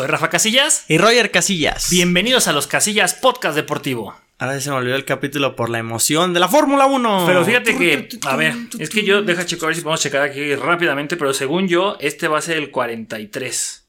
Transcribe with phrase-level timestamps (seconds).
[0.00, 0.86] soy Rafa Casillas.
[0.88, 1.90] Y Roger Casillas.
[1.90, 4.18] Bienvenidos a los Casillas Podcast Deportivo.
[4.38, 7.24] Ahora se me olvidó el capítulo por la emoción de la Fórmula 1.
[7.26, 10.22] Pero fíjate que, a ver, es que yo, deja checar a ver si podemos checar
[10.22, 13.88] aquí rápidamente, pero según yo, este va a ser el 43.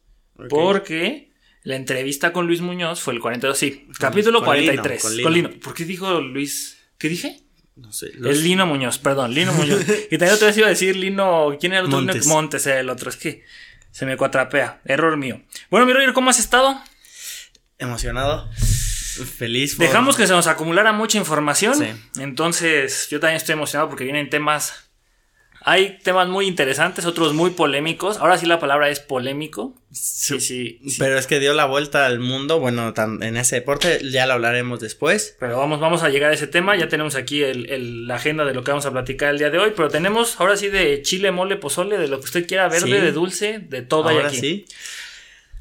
[0.50, 1.32] Porque
[1.63, 3.88] la entrevista con Luis Muñoz fue el 42, sí.
[3.98, 5.03] Capítulo con 43.
[5.12, 5.50] Lino, con con Lino.
[5.62, 6.78] ¿Por qué dijo Luis?
[6.98, 7.39] ¿Qué dije?
[7.78, 8.12] No sé.
[8.16, 9.80] los- El Lino Muñoz, perdón, Lino Muñoz.
[10.12, 11.55] y también otra vez iba a decir Lino.
[11.58, 12.02] ¿Quién era el otro?
[12.02, 12.28] Montes.
[12.28, 13.09] Montes era el otro.
[13.09, 13.45] Es que
[13.91, 14.81] se me cuatrapea.
[14.86, 15.41] Error mío.
[15.70, 16.80] Bueno, mi Roger, ¿cómo has estado?
[17.77, 18.50] Emocionado.
[19.38, 19.76] Feliz.
[19.76, 21.76] por- Dejamos que se nos acumulara mucha información.
[21.76, 22.22] Sí.
[22.22, 24.91] Entonces, yo también estoy emocionado porque vienen temas.
[25.64, 28.18] Hay temas muy interesantes, otros muy polémicos.
[28.18, 29.76] Ahora sí la palabra es polémico.
[29.92, 30.80] Sí, sí.
[30.88, 30.96] sí.
[30.98, 32.60] Pero es que dio la vuelta al mundo.
[32.60, 35.36] Bueno, tan- en ese deporte ya lo hablaremos después.
[35.40, 36.76] Pero vamos, vamos a llegar a ese tema.
[36.78, 39.52] Ya tenemos aquí el- el- la agenda de lo que vamos a platicar el día
[39.52, 39.73] de hoy.
[39.76, 43.12] Pero tenemos ahora sí de chile, mole, pozole, de lo que usted quiera, verde, de
[43.12, 44.40] dulce, de todo hay Ahora aquí.
[44.40, 44.66] sí.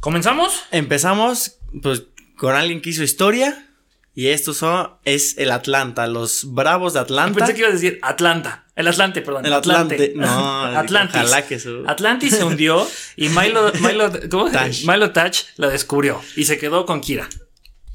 [0.00, 0.62] ¿Comenzamos?
[0.70, 2.04] Empezamos pues
[2.36, 3.66] con alguien que hizo historia.
[4.12, 7.38] Y estos son, es el Atlanta, los Bravos de Atlanta.
[7.38, 8.64] Pensé que ibas a decir Atlanta.
[8.80, 9.46] El Atlante, perdón.
[9.46, 10.12] El Atlante.
[10.16, 11.16] No, Atlantis.
[11.20, 12.86] ojalá que su- Atlantis se hundió
[13.16, 14.50] y Milo, Milo, ¿cómo?
[14.50, 14.84] Touch.
[14.84, 17.28] Milo Touch la descubrió y se quedó con Kira.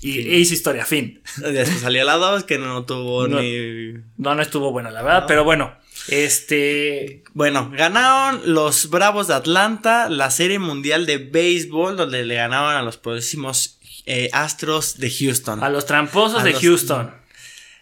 [0.02, 1.22] Y e hizo historia, fin.
[1.38, 3.39] Después salió la 2 que no tuvo No.
[3.41, 5.73] ni No, no estuvo buena, la verdad, pero bueno.
[6.09, 7.23] Este.
[7.33, 12.81] Bueno, ganaron los Bravos de Atlanta la Serie Mundial de Béisbol, donde le ganaban a
[12.83, 15.63] los poderosísimos eh, Astros de Houston.
[15.63, 17.11] A los tramposos A de los- Houston.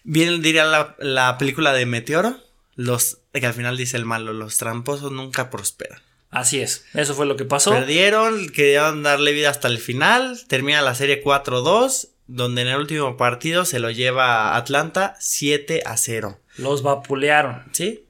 [0.05, 2.37] Bien diría la, la película de Meteoro,
[2.75, 6.01] los que al final dice el malo, los tramposos nunca prosperan.
[6.29, 6.85] Así es.
[6.93, 7.71] Eso fue lo que pasó.
[7.71, 13.17] Perdieron, querían darle vida hasta el final, termina la serie 4-2, donde en el último
[13.17, 16.39] partido se lo lleva Atlanta 7 a 0.
[16.57, 17.63] Los vapulearon.
[17.71, 18.02] ¿Sí?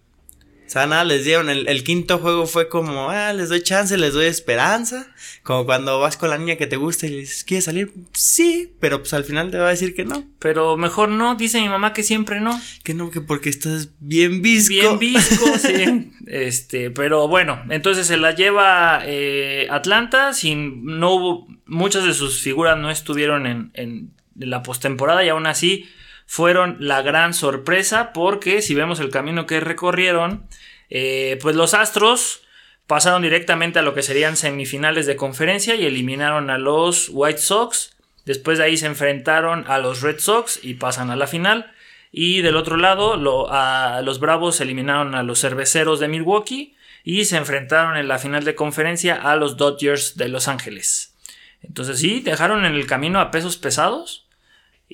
[0.66, 1.50] O sea, nada, les dieron.
[1.50, 5.07] El, el quinto juego fue como, ah, les doy chance, les doy esperanza.
[5.44, 7.94] Como cuando vas con la niña que te gusta y le dices, ¿quieres salir?
[8.13, 10.24] Sí, pero pues al final te va a decir que no.
[10.40, 12.59] Pero mejor no, dice mi mamá que siempre no.
[12.84, 14.74] Que no, que porque estás bien visco.
[14.74, 16.12] Bien visco, sí.
[16.28, 20.34] Este, pero bueno, entonces se la lleva eh, Atlanta.
[20.34, 25.45] Sin, no hubo, muchas de sus figuras no estuvieron en, en la postemporada y aún
[25.45, 25.85] así
[26.26, 30.48] fueron la gran sorpresa porque si vemos el camino que recorrieron,
[30.90, 32.44] eh, pues los Astros
[32.88, 37.96] pasaron directamente a lo que serían semifinales de conferencia y eliminaron a los White Sox.
[38.26, 41.72] Después de ahí se enfrentaron a los Red Sox y pasan a la final.
[42.12, 43.18] Y del otro lado,
[43.52, 48.44] a los Bravos eliminaron a los Cerveceros de Milwaukee y se enfrentaron en la final
[48.44, 51.16] de conferencia a los Dodgers de Los Ángeles.
[51.64, 54.23] Entonces sí, dejaron en el camino a pesos pesados.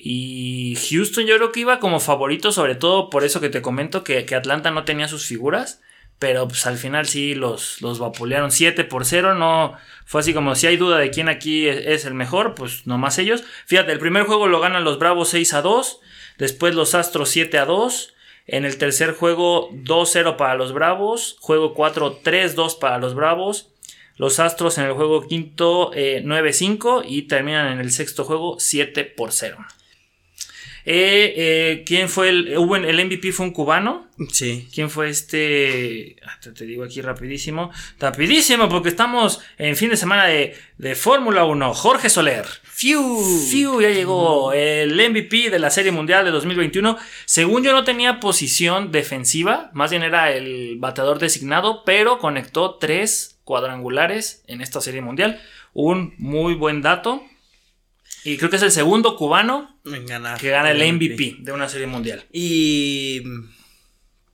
[0.02, 4.02] Y Houston yo creo que iba como favorito, sobre todo por eso que te comento
[4.02, 5.82] que, que Atlanta no tenía sus figuras.
[6.18, 9.34] Pero pues al final sí los, los vapulearon 7 por 0.
[9.34, 9.74] No
[10.04, 13.18] fue así como si hay duda de quién aquí es, es el mejor, pues nomás
[13.18, 13.42] ellos.
[13.66, 16.00] Fíjate, el primer juego lo ganan los Bravos 6 a 2.
[16.38, 18.14] Después los Astros 7 a 2.
[18.46, 21.36] En el tercer juego 2-0 para los Bravos.
[21.40, 23.70] Juego 4 3-2 para los Bravos.
[24.16, 29.04] Los Astros en el juego quinto eh, 9-5 y terminan en el sexto juego 7
[29.04, 29.56] por 0.
[30.84, 33.32] Eh, eh, ¿Quién fue el, hubo en- el MVP?
[33.32, 34.08] Fue un cubano.
[34.32, 34.68] Sí.
[34.74, 36.16] ¿Quién fue este?
[36.26, 37.70] Ah, Te, te digo aquí rapidísimo.
[37.98, 41.74] Rapidísimo porque estamos en fin de semana de, de Fórmula 1.
[41.74, 42.44] Jorge Soler.
[42.64, 43.18] Fiu.
[43.50, 46.96] Fiu, ya llegó el MVP de la Serie Mundial de 2021.
[47.26, 53.38] Según yo no tenía posición defensiva, más bien era el bateador designado, pero conectó tres
[53.44, 55.40] cuadrangulares en esta Serie Mundial.
[55.74, 57.22] Un muy buen dato.
[58.24, 60.38] Y creo que es el segundo cubano ganar.
[60.38, 62.24] que gana el MVP de una Serie Mundial.
[62.32, 63.22] Y.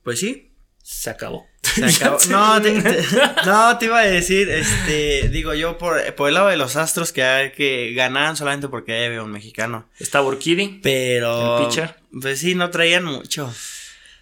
[0.03, 0.51] Pues sí.
[0.83, 1.45] Se acabó.
[1.61, 2.17] Se acabó.
[2.29, 3.03] No, te, te-
[3.45, 7.11] no, te iba a decir, este, digo yo por, por el lado de los astros
[7.11, 9.87] que, que ganaban solamente porque había un mexicano.
[9.99, 10.79] Está Burkidi.
[10.81, 11.59] Pero.
[11.59, 11.95] El pitcher.
[12.21, 13.47] Pues sí, no traían mucho.
[13.47, 13.53] O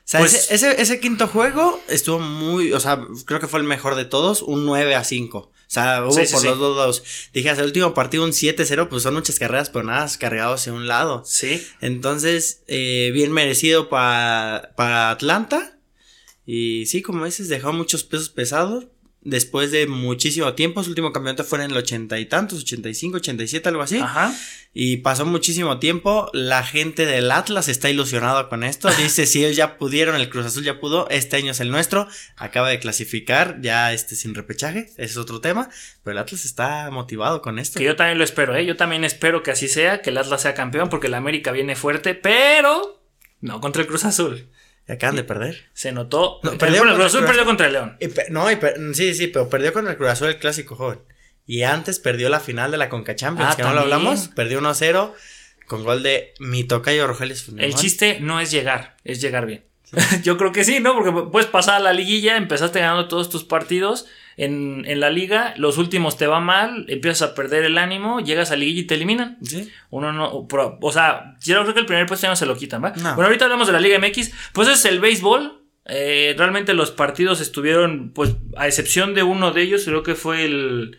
[0.08, 2.74] sea, Pues- ese, ese, ese quinto juego estuvo muy.
[2.74, 4.42] O sea, creo que fue el mejor de todos.
[4.42, 5.52] Un 9 a 5.
[5.68, 6.48] O sea, hubo Sí, sí, por sí.
[6.48, 7.04] los dos lados.
[7.34, 10.74] Dije, hasta el último partido un 7-0, pues son muchas carreras, pero nada cargados hacia
[10.74, 11.24] un lado.
[11.26, 11.66] Sí.
[11.82, 15.78] Entonces, eh, bien merecido pa- para Atlanta.
[16.46, 18.86] Y sí, como dices, dejó muchos pesos pesados.
[19.26, 23.70] Después de muchísimo tiempo, su último campeonato fue en el ochenta y tantos, 85, 87,
[23.70, 23.98] algo así.
[23.98, 24.32] Ajá.
[24.72, 26.30] Y pasó muchísimo tiempo.
[26.32, 28.88] La gente del Atlas está ilusionado con esto.
[29.00, 32.08] Dice, si ellos ya pudieron, el Cruz Azul ya pudo, este año es el nuestro.
[32.36, 35.72] Acaba de clasificar, ya este sin repechaje, ese es otro tema.
[36.04, 37.80] Pero el Atlas está motivado con esto.
[37.80, 38.64] Que yo también lo espero, ¿eh?
[38.64, 41.76] Yo también espero que así sea, que el Atlas sea campeón, porque el América viene
[41.76, 43.02] fuerte, pero
[43.42, 44.52] no contra el Cruz Azul.
[44.88, 45.66] Y acaban de perder.
[45.74, 46.40] Se notó.
[46.44, 47.98] No, perdió bueno, el contra Cruz Azul Cruz perdió contra el León.
[48.00, 51.00] Y no, y per- sí, sí, pero perdió con el Cruz Azul el clásico joven.
[51.48, 53.94] Y antes perdió la final de la Conca Champions, Ah, que no lo también.
[53.98, 54.28] hablamos.
[54.30, 55.14] Perdió 1-0
[55.68, 59.66] con gol de mi tocayo Rogelio El chiste no es llegar, es llegar bien.
[60.24, 60.94] Yo creo que sí, ¿no?
[60.94, 64.06] Porque puedes pasar a la liguilla, empezaste ganando todos tus partidos
[64.38, 68.52] en, en la liga, los últimos te va mal, empiezas a perder el ánimo, llegas
[68.52, 69.38] a la liguilla y te eliminan.
[69.44, 69.72] Sí.
[69.90, 70.48] Uno no,
[70.82, 72.90] o sea, yo creo que el primer puesto ya no se lo quitan, ¿va?
[72.98, 73.16] No.
[73.16, 75.62] Bueno, ahorita hablamos de la Liga MX, pues es el béisbol.
[75.86, 80.44] eh, realmente los partidos estuvieron, pues, a excepción de uno de ellos, creo que fue
[80.44, 80.98] el,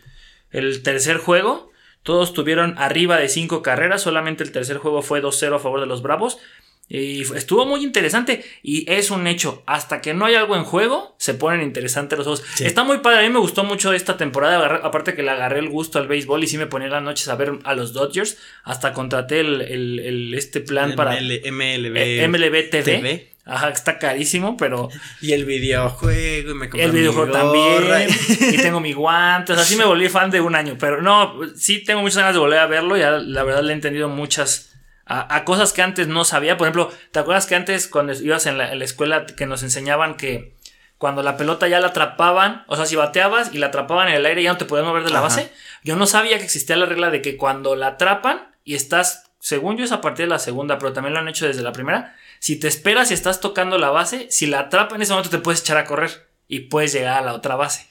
[0.50, 1.70] el tercer juego.
[2.02, 5.86] Todos tuvieron arriba de cinco carreras, solamente el tercer juego fue 2-0 a favor de
[5.86, 6.38] los Bravos.
[6.88, 8.44] Y estuvo muy interesante.
[8.62, 12.26] Y es un hecho, hasta que no hay algo en juego, se ponen interesantes los
[12.26, 12.44] juegos.
[12.54, 12.64] Sí.
[12.64, 15.68] Está muy padre, a mí me gustó mucho esta temporada, aparte que le agarré el
[15.68, 18.38] gusto al béisbol y sí me ponía las noches a ver a los Dodgers.
[18.62, 21.96] Hasta contraté el, el- el- este plan para ML, MLB.
[21.96, 22.82] eh, MLB TV.
[22.82, 23.32] TV.
[23.48, 24.88] Ajá, está carísimo, pero
[25.22, 26.50] Y el videojuego.
[26.50, 28.08] Y me compré el videojuego también.
[28.52, 29.52] y tengo mi guante.
[29.52, 30.76] O sea, sí me volví fan de un año.
[30.78, 32.96] Pero no, sí tengo muchas ganas de volver a verlo.
[32.96, 34.72] Ya la verdad le he entendido muchas.
[35.06, 36.56] A, a cosas que antes no sabía.
[36.56, 39.62] Por ejemplo, ¿te acuerdas que antes cuando ibas en la, en la escuela que nos
[39.62, 40.56] enseñaban que
[40.98, 44.26] cuando la pelota ya la atrapaban, o sea, si bateabas y la atrapaban en el
[44.26, 45.28] aire ya no te podías mover de la Ajá.
[45.28, 45.52] base?
[45.84, 49.76] Yo no sabía que existía la regla de que cuando la atrapan y estás, según
[49.76, 52.16] yo es a partir de la segunda, pero también lo han hecho desde la primera,
[52.40, 55.38] si te esperas y estás tocando la base, si la atrapan en ese momento te
[55.38, 57.86] puedes echar a correr y puedes llegar a la otra base.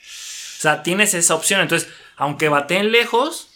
[0.57, 1.61] O sea, tienes esa opción.
[1.61, 3.49] Entonces, aunque bateen lejos,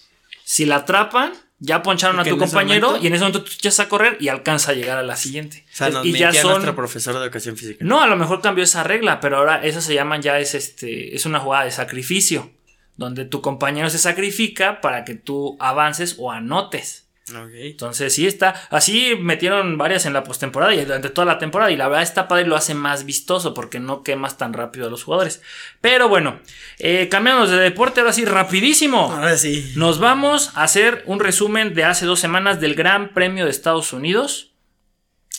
[0.43, 3.79] si la atrapan, ya poncharon a tu compañero momento- y en ese momento tú echas
[3.79, 5.65] a correr y alcanza a llegar a la siguiente.
[5.71, 7.83] O sea, nos y mentía nuestro profesor de educación física.
[7.85, 11.15] no, a lo mejor cambió esa regla, pero ahora esas se llaman ya es este
[11.15, 12.51] es una jugada de sacrificio,
[12.95, 17.08] donde tu compañero se sacrifica para que tú avances o anotes.
[17.31, 17.51] Ok.
[17.53, 21.77] Entonces sí está, así metieron varias en la postemporada y durante toda la temporada y
[21.77, 24.89] la verdad está padre y lo hace más vistoso porque no quemas tan rápido a
[24.89, 25.41] los jugadores.
[25.81, 26.39] Pero bueno,
[26.79, 29.11] eh, cambiamos de deporte ahora sí rapidísimo.
[29.11, 29.73] Ahora sí.
[29.75, 33.93] Nos vamos a hacer un resumen de hace dos semanas del Gran Premio de Estados
[33.93, 34.49] Unidos.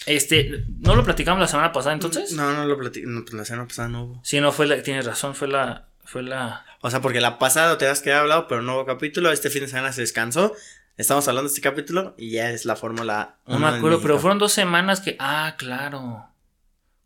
[0.07, 2.33] Este, ¿no lo platicamos la semana pasada entonces?
[2.33, 3.09] No, no lo platico.
[3.09, 4.21] No, pues la semana pasada no hubo.
[4.25, 6.65] Sí, no fue la, tienes razón, fue la, fue la.
[6.81, 9.31] O sea, porque la pasada te has quedado hablado, pero no hubo capítulo.
[9.31, 10.55] Este fin de semana se descansó.
[11.01, 14.01] Estamos hablando de este capítulo y ya es la Fórmula No 1 me en acuerdo,
[14.03, 15.17] pero fueron dos semanas que.
[15.19, 16.27] Ah, claro.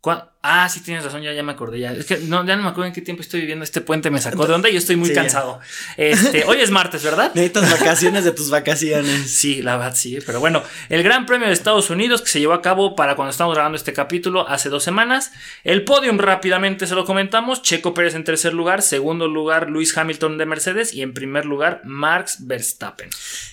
[0.01, 1.79] ¿Cuá- Ah, sí tienes razón, ya, ya me acordé.
[1.79, 1.91] Ya.
[1.91, 3.63] Es que no, ya no me acuerdo en qué tiempo estoy viviendo.
[3.63, 5.21] Este puente me sacó de onda y yo estoy muy Sí, ya.
[5.21, 5.59] cansado.
[5.97, 7.31] Este, hoy es martes, ¿verdad?
[7.35, 9.31] Necesitas vacaciones de tus vacaciones.
[9.31, 12.53] Sí, la verdad sí, pero bueno, el Gran Premio de Estados Unidos que se llevó
[12.53, 15.31] a cabo para cuando estamos grabando este capítulo hace dos semanas.
[15.63, 20.37] El podium rápidamente se lo comentamos, Checo Pérez en tercer lugar, segundo lugar Luis Hamilton
[20.37, 23.09] de Mercedes y en primer lugar Max Verstappen.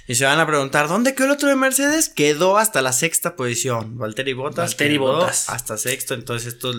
[0.06, 2.08] Y se van a preguntar, ¿dónde quedó el otro de Mercedes?
[2.08, 3.96] Quedó hasta la sexta posición.
[3.96, 4.70] Valtteri Bottas.
[4.72, 5.48] Valtteri Bottas.
[5.48, 6.72] Hasta sexto, entonces esto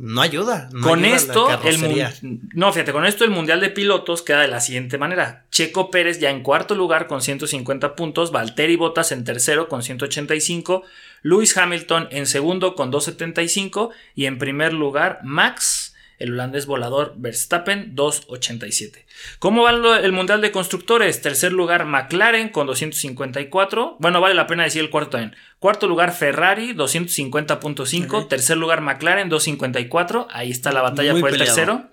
[0.00, 0.68] no ayuda.
[0.72, 4.48] no con ayuda esto, el no, fíjate, con esto el Mundial de Pilotos queda de
[4.48, 5.44] la siguiente manera.
[5.50, 10.84] Checo Pérez ya en cuarto lugar con 150 puntos, Valtteri Bottas en tercero con 185,
[11.22, 15.87] Lewis Hamilton en segundo con 275 y en primer lugar Max,
[16.18, 19.06] el holandés volador Verstappen 287.
[19.38, 21.22] ¿Cómo va el Mundial de Constructores?
[21.22, 23.96] Tercer lugar McLaren con 254.
[23.98, 25.36] Bueno, vale la pena decir el cuarto también.
[25.58, 28.12] Cuarto lugar Ferrari 250.5.
[28.12, 28.28] Ok.
[28.28, 30.28] Tercer lugar McLaren 254.
[30.30, 31.88] Ahí está la batalla Muy por el tercero.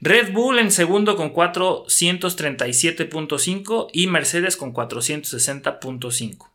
[0.00, 6.47] Red Bull en segundo con 437.5 y Mercedes con 460.5.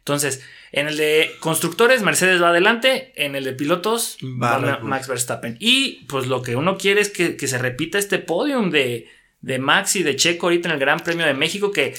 [0.00, 0.42] Entonces,
[0.72, 4.78] en el de constructores, Mercedes va adelante, en el de pilotos Va.
[4.82, 5.56] Max Verstappen.
[5.60, 9.08] Y pues lo que uno quiere es que, que se repita este podium de,
[9.40, 11.94] de Max y de Checo ahorita en el Gran Premio de México, que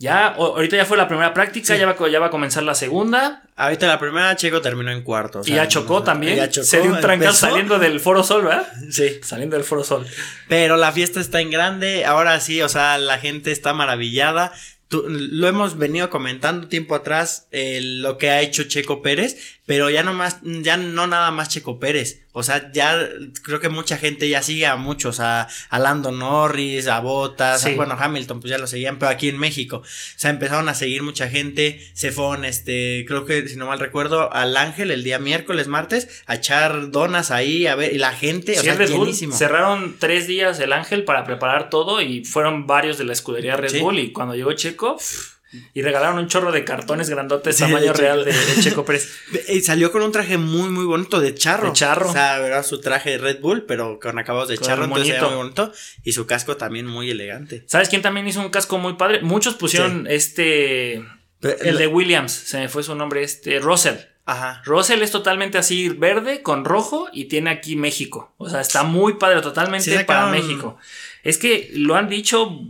[0.00, 1.80] ya, ahorita ya fue la primera práctica, Sí.
[1.80, 3.42] ya, va, ya va a comenzar la segunda.
[3.56, 5.40] Ahorita la primera Checo terminó en cuarto.
[5.40, 6.36] o y ya chocó no- también.
[6.36, 8.68] ya chocó, se dio un trancazo saliendo del Foro Sol, ¿verdad?
[8.90, 9.18] Sí.
[9.22, 10.06] Saliendo del Foro Sol.
[10.48, 12.04] Pero la fiesta está en grande.
[12.04, 14.52] Ahora sí, o sea, la gente está maravillada.
[14.88, 19.90] Tú- lo hemos venido comentando tiempo atrás eh, lo que ha hecho Checo Pérez, pero
[19.90, 22.26] ya no más, ya no nada más Checo Pérez.
[22.38, 22.98] O sea, ya
[23.42, 27.70] creo que mucha gente ya sigue a muchos, a, a Lando Norris, a Bottas, Sí.
[27.70, 29.78] a- bueno, Hamilton, pues ya lo seguían, pero aquí en México.
[29.78, 29.84] O
[30.18, 34.32] sea, empezaron a seguir mucha gente, se fueron, este, creo que si no mal recuerdo,
[34.32, 38.52] al Ángel el día miércoles, martes, a echar donas ahí, a ver, y la gente,
[38.52, 39.14] o Sí, sea, Red Bull.
[39.14, 43.70] Cerraron tres días el Ángel para preparar todo y fueron varios de la escudería Red
[43.70, 43.80] Sí.
[43.80, 43.98] Bull.
[43.98, 45.37] Y cuando llegó Checo, pff,
[45.72, 49.08] y regalaron un chorro de cartones grandotes Sí, tamaño de real de, de Checo Pérez.
[49.48, 51.68] Y salió con un traje muy, muy bonito de charro.
[51.68, 52.10] De charro.
[52.10, 55.14] O sea, era su traje de Red Bull, pero con acabados de Con charro, entonces
[55.14, 55.72] era muy bonito.
[56.04, 57.64] Y su casco también muy elegante.
[57.66, 59.22] ¿Sabes quién también hizo un casco muy padre?
[59.22, 61.04] Muchos pusieron este.
[61.40, 63.58] Pero- El de Williams, se me fue su nombre, este.
[63.60, 63.96] Russell.
[64.26, 64.60] Ajá.
[64.66, 68.34] Russell es totalmente así verde con rojo y tiene aquí México.
[68.36, 70.76] O sea, está muy padre, totalmente Sí para México.
[71.24, 72.60] Es que lo han dicho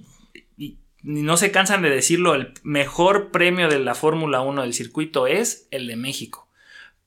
[1.09, 5.67] no se cansan de decirlo, el mejor premio de la Fórmula 1 del circuito es
[5.71, 6.51] el de México.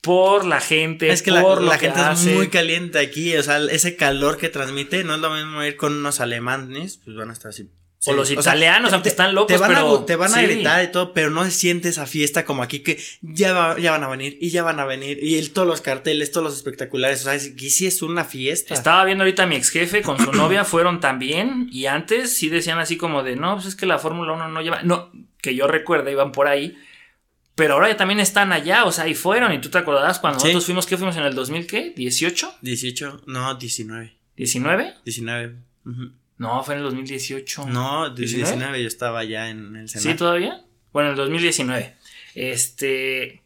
[0.01, 2.31] Por la gente, es que por la, lo que gente hace.
[2.31, 5.77] es muy caliente aquí, o sea, ese calor que transmite, no es lo mismo ir
[5.77, 7.69] con unos alemanes, pues van a estar así.
[8.07, 10.33] O los sea, italianos, te- aunque te- están locos, te van, pero a, te van
[10.33, 10.41] a sí.
[10.45, 13.91] gritar y todo, pero no se siente esa fiesta como aquí que ya, va- ya
[13.91, 16.55] van a venir y ya van a venir y el- todos los carteles, todos los
[16.57, 18.73] espectaculares, o sea, aquí sí es una fiesta.
[18.73, 22.49] Estaba viendo ahorita a mi ex jefe con su novia, fueron también, y antes sí
[22.49, 25.53] decían así como de, no, pues es que la Fórmula 1 no lleva, no, que
[25.53, 26.75] yo recuerde, iban por ahí,
[27.53, 30.39] pero ahora ya también están allá, o sea, y fueron, y tú te acordarás cuando
[30.39, 30.45] Sí.
[30.47, 31.93] nosotros fuimos, ¿qué fuimos en el 2000, qué?
[31.95, 32.53] ¿18?
[32.61, 34.93] 18, no, 19, ¿19?
[35.05, 35.55] 19.
[35.85, 36.11] ujú.
[36.41, 37.65] No, fue en el 2018.
[37.67, 38.49] No, de- 19.
[38.51, 40.17] 19 yo estaba ya en el ¿Sí Senado.
[40.17, 40.61] todavía?
[40.91, 41.95] Bueno, en el 2019.
[42.33, 43.40] Este.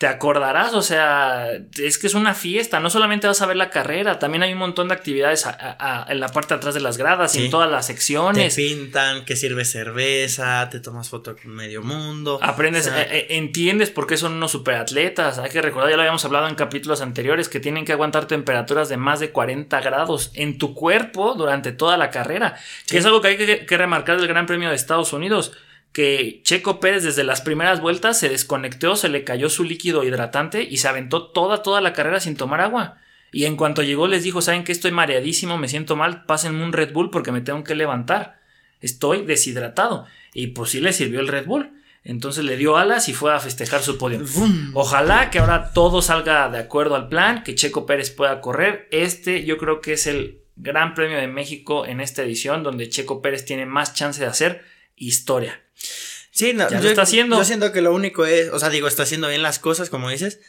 [0.00, 3.68] Te acordarás, o sea, es que es una fiesta, no solamente vas a ver la
[3.68, 6.72] carrera, también hay un montón de actividades a- a- a- en la parte de atrás
[6.72, 8.54] de las gradas y en todas las Te secciones.
[8.54, 12.38] pintan, que sirve cerveza, te tomas foto con medio mundo.
[12.40, 15.38] Aprendes, O sea, eh, eh, entiendes por qué son unos superatletas.
[15.38, 18.88] Hay que recordar, ya lo habíamos hablado en capítulos anteriores, que tienen que aguantar temperaturas
[18.88, 22.56] de más de 40 grados en tu cuerpo durante toda la carrera.
[22.86, 22.92] Sí.
[22.92, 25.52] Que es algo que hay que, que remarcar del Gran Premio de Estados Unidos.
[25.92, 30.62] Que Checo Pérez desde las primeras vueltas se desconectó, se le cayó su líquido hidratante
[30.62, 32.98] y se aventó toda, toda la carrera sin tomar agua.
[33.32, 36.72] Y en cuanto llegó les dijo, ¿saben que Estoy mareadísimo, me siento mal, pásenme un
[36.72, 38.40] Red Bull porque me tengo que levantar.
[38.80, 40.06] Estoy deshidratado.
[40.32, 41.70] Y pues sí le sirvió el Red Bull.
[42.02, 44.20] Entonces le dio alas y fue a festejar su podio.
[44.72, 48.88] Ojalá que ahora todo salga de acuerdo al plan, que Checo Pérez pueda correr.
[48.90, 53.20] Este yo creo que es el Gran Premio de México en esta edición, donde Checo
[53.20, 54.64] Pérez tiene más chance de hacer
[54.96, 55.60] historia.
[56.30, 57.36] Sí, no, Ya yo, está haciendo.
[57.36, 60.08] Yo siento que lo único es, o sea, digo, está haciendo bien las cosas, como
[60.10, 60.40] dices,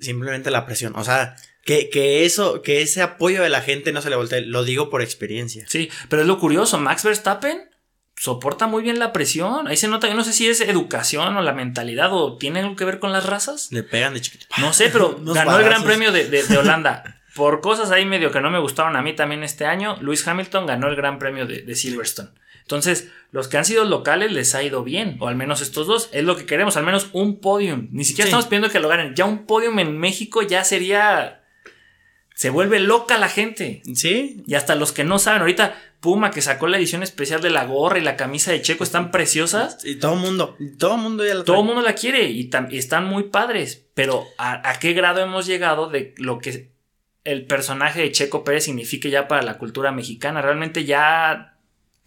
[0.00, 0.94] simplemente la presión.
[0.96, 4.40] O sea, que, que eso, que ese apoyo de la gente no se le voltee.
[4.42, 5.64] Lo digo por experiencia.
[5.68, 7.68] Sí, pero es lo curioso, Max Verstappen
[8.16, 9.68] soporta muy bien la presión.
[9.68, 12.74] Ahí se nota, yo no sé si es educación o la mentalidad o tiene algo
[12.74, 13.68] que ver con las razas.
[13.70, 14.46] Le pegan de chiquito.
[14.58, 15.84] No sé, pero ganó el Gran.
[15.84, 17.20] Premio de, de- de Holanda.
[17.36, 20.66] Por cosas ahí medio que no me gustaron a mí también este año, Lewis Hamilton
[20.66, 22.30] ganó el Gran Premio de, de Silverstone.
[22.68, 26.10] Entonces, los que han sido locales les ha ido bien, o al menos estos dos.
[26.12, 27.88] Es lo que queremos, al menos un podium.
[27.92, 28.28] Ni siquiera Sí.
[28.28, 29.14] estamos pidiendo que lo ganen.
[29.14, 31.44] Ya un podium en México ya sería.
[32.34, 33.80] Se vuelve loca la gente.
[33.94, 37.48] Sí, Y hasta los que no saben, ahorita Puma que sacó la edición especial de
[37.50, 39.82] la gorra y la camisa de Checo están preciosas.
[39.82, 42.50] y todo el mundo, todo el mundo ya lo Todo el mundo la quiere y,
[42.72, 43.86] están muy padres.
[43.94, 46.70] Pero ¿a, a qué grado hemos llegado de lo que
[47.24, 50.42] el personaje de Checo Pérez signifique ya para la cultura mexicana?
[50.42, 51.57] Realmente ya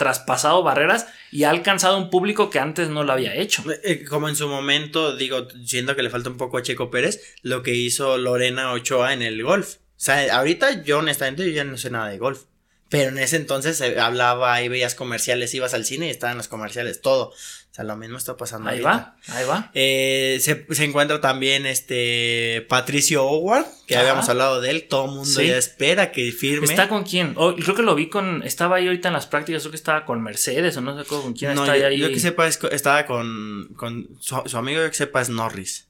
[0.01, 3.63] traspasado barreras y ha alcanzado un público que antes no lo había hecho.
[3.84, 7.36] Eh, Como en su momento, digo, siento que le falta un poco a Checo Pérez,
[7.43, 9.75] lo que hizo Lorena Ochoa en el golf.
[9.75, 12.46] O sea, ahorita yo honestamente yo ya no sé nada de golf.
[12.89, 16.48] Pero en ese entonces se hablaba, ahí veías comerciales, ibas al cine y estaban los
[16.48, 17.31] comerciales, todo.
[17.72, 19.16] O sea, lo mismo está pasando Ahí ahorita.
[19.30, 19.72] va, ahí va.
[19.74, 24.01] Eh, se, se encuentra también este Patricio Howard, que Ajá.
[24.04, 25.48] habíamos hablado de él, todo el mundo Sí.
[25.48, 26.66] ya espera que firme.
[26.66, 27.34] ¿Está con quién?
[27.38, 28.44] Oh, creo que lo vi con.
[28.44, 31.32] Estaba ahí ahorita en las prácticas, creo que estaba con Mercedes o no sé con
[31.34, 31.98] quién no, está yo, ahí.
[31.98, 35.88] yo que sepa es estaba con, con su, su amigo, yo que sepa es Norris.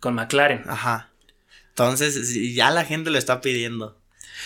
[0.00, 0.64] Con McLaren.
[0.68, 1.12] Ajá.
[1.70, 3.98] Entonces, ya la gente lo está pidiendo.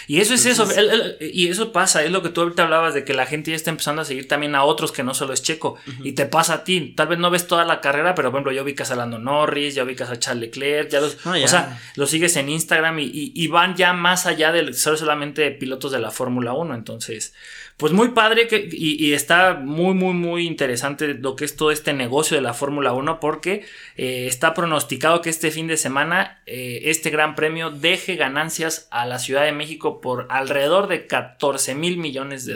[0.06, 2.94] Y eso es eso, el- el- y eso pasa, es lo que tú ahorita hablabas
[2.94, 5.32] de que la gente ya está empezando a seguir también a otros que no solo
[5.32, 5.76] es Checo.
[6.02, 8.52] Y te pasa a ti, tal vez no ves toda la carrera, pero por ejemplo,
[8.52, 11.44] ya ubicas a Lando Norris, ya ubicas a Charles Leclerc, ya los, ya.
[11.44, 14.96] o sea, los sigues en Instagram y, y- y van ya más allá de ser
[14.98, 16.74] solamente pilotos de la Fórmula 1.
[16.74, 17.34] Entonces,
[17.80, 21.70] pues muy padre que, y, y está muy, muy, muy interesante lo que es todo
[21.72, 23.64] este negocio de la Fórmula 1 porque
[23.96, 29.06] eh, está pronosticado que este fin de semana eh, este gran premio deje ganancias a
[29.06, 32.54] la Ciudad de México por alrededor de 14 mil millones de,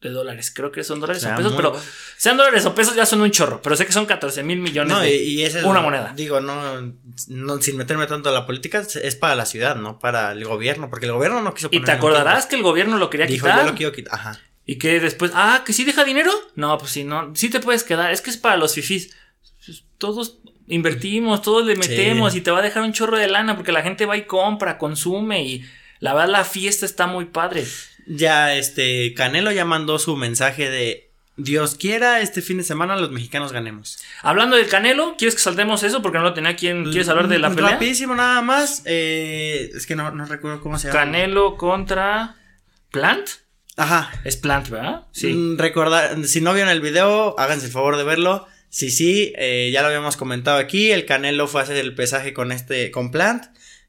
[0.00, 0.52] de dólares.
[0.54, 1.80] Creo que son dólares O sea, o pesos, muy pero
[2.16, 4.92] sean dólares o pesos ya son un chorro, pero sé que son 14 mil millones
[4.94, 6.12] No, y, de y es- una moneda.
[6.16, 6.94] Digo, no,
[7.28, 10.90] no, sin meterme tanto a la política, es para la ciudad, no para el gobierno,
[10.90, 13.26] porque el gobierno no quiso Y poner te un acordarás que el gobierno lo quería.
[13.26, 13.64] Dijo, quitar.
[13.64, 14.14] yo lo quiero quitar.
[14.14, 14.40] Ajá.
[14.66, 16.32] Y que después, ah, que sí deja dinero.
[16.54, 18.12] No, pues sí, no, sí te puedes quedar.
[18.12, 19.14] Es que es para los fifís.
[19.66, 22.38] Pues, Todos invertimos, todos le metemos Sí.
[22.38, 24.78] y te va a dejar un chorro de lana porque la gente va y compra,
[24.78, 25.64] consume y
[26.00, 27.66] la verdad la fiesta está muy padre.
[28.06, 33.10] Ya, este, Canelo ya mandó su mensaje de Dios quiera, este fin de semana los
[33.10, 33.98] mexicanos ganemos.
[34.22, 36.00] Hablando del Canelo, ¿quieres que saltemos eso?
[36.00, 36.84] Porque no lo tenía quien.
[36.84, 37.72] ¿Quieres hablar de la pelea?
[37.72, 41.00] Rapidísimo nada más, eh, es que no, no recuerdo cómo se llama.
[41.00, 42.36] Canelo contra
[42.92, 43.28] Plant.
[43.76, 44.12] Ajá.
[44.24, 45.02] Es Plant, ¿verdad?
[45.12, 45.32] Sí.
[45.32, 48.46] Mm, Recordar, si no vieron el video, háganse el favor de verlo.
[48.68, 50.90] Sí, sí, eh, ya lo habíamos comentado aquí.
[50.90, 53.44] El Canelo fue a hacer el pesaje con este, con Plant.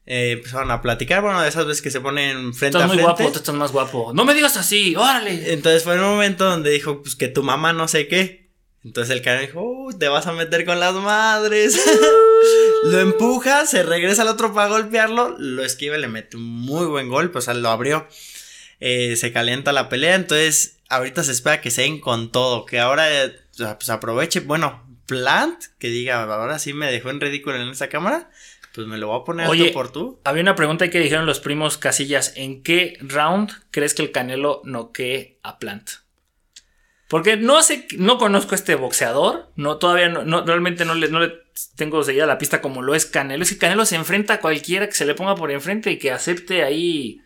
[0.08, 2.96] Eh, empezaron a platicar, bueno, de esas veces que se ponen frente Estás a muy
[2.96, 3.22] frente.
[3.22, 4.12] guapo, tú estás más guapo.
[4.14, 5.52] No me digas así, órale.
[5.52, 8.46] Entonces fue un momento donde dijo, pues que tu mamá no sé qué.
[8.84, 11.76] Entonces el Canelo dijo, "Uy, te vas a meter con las madres.
[12.84, 16.86] lo empuja, se regresa al otro para golpearlo, lo esquiva y le mete un muy
[16.86, 18.06] buen golpe, o sea, lo abrió.
[18.80, 22.78] Eh, se calienta la pelea, entonces ahorita se espera que se den con todo, que
[22.78, 27.68] ahora eh, pues aproveche, bueno, Plant, que diga, ahora sí me dejó en ridículo en
[27.68, 28.30] esa cámara,
[28.74, 30.20] pues me lo voy a poner Oye, tú por tú.
[30.24, 32.34] Había una pregunta que dijeron los primos Casillas.
[32.36, 35.88] ¿En qué round crees que el Canelo noquee a Plant?
[37.08, 39.50] Porque no sé, no conozco a este boxeador.
[39.54, 41.32] No, todavía no, no- realmente no le, no le
[41.76, 43.44] tengo seguida la pista como lo es Canelo.
[43.44, 46.10] Es que Canelo se enfrenta a cualquiera que se le ponga por enfrente y que
[46.10, 47.22] acepte ahí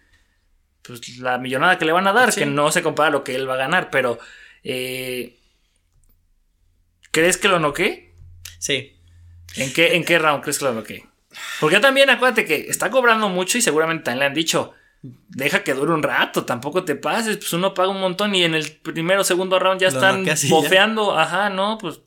[0.99, 2.41] pues, la millonada que le van a dar, Sí.
[2.41, 3.91] que no se compara a lo que él va a ganar.
[3.91, 4.19] Pero,
[4.65, 5.37] eh,
[7.11, 8.13] ¿crees que lo noquee?
[8.59, 8.97] Sí.
[9.57, 11.07] ¿En qué, ¿En qué round crees que lo noquee?
[11.61, 14.73] Porque también acuérdate que está cobrando mucho y seguramente también le han dicho,
[15.29, 18.55] deja que dure un rato, tampoco te pases, pues uno paga un montón y en
[18.55, 20.35] el primero o segundo round ya Lo están ya.
[20.49, 22.01] bofeando, ajá, no, pues...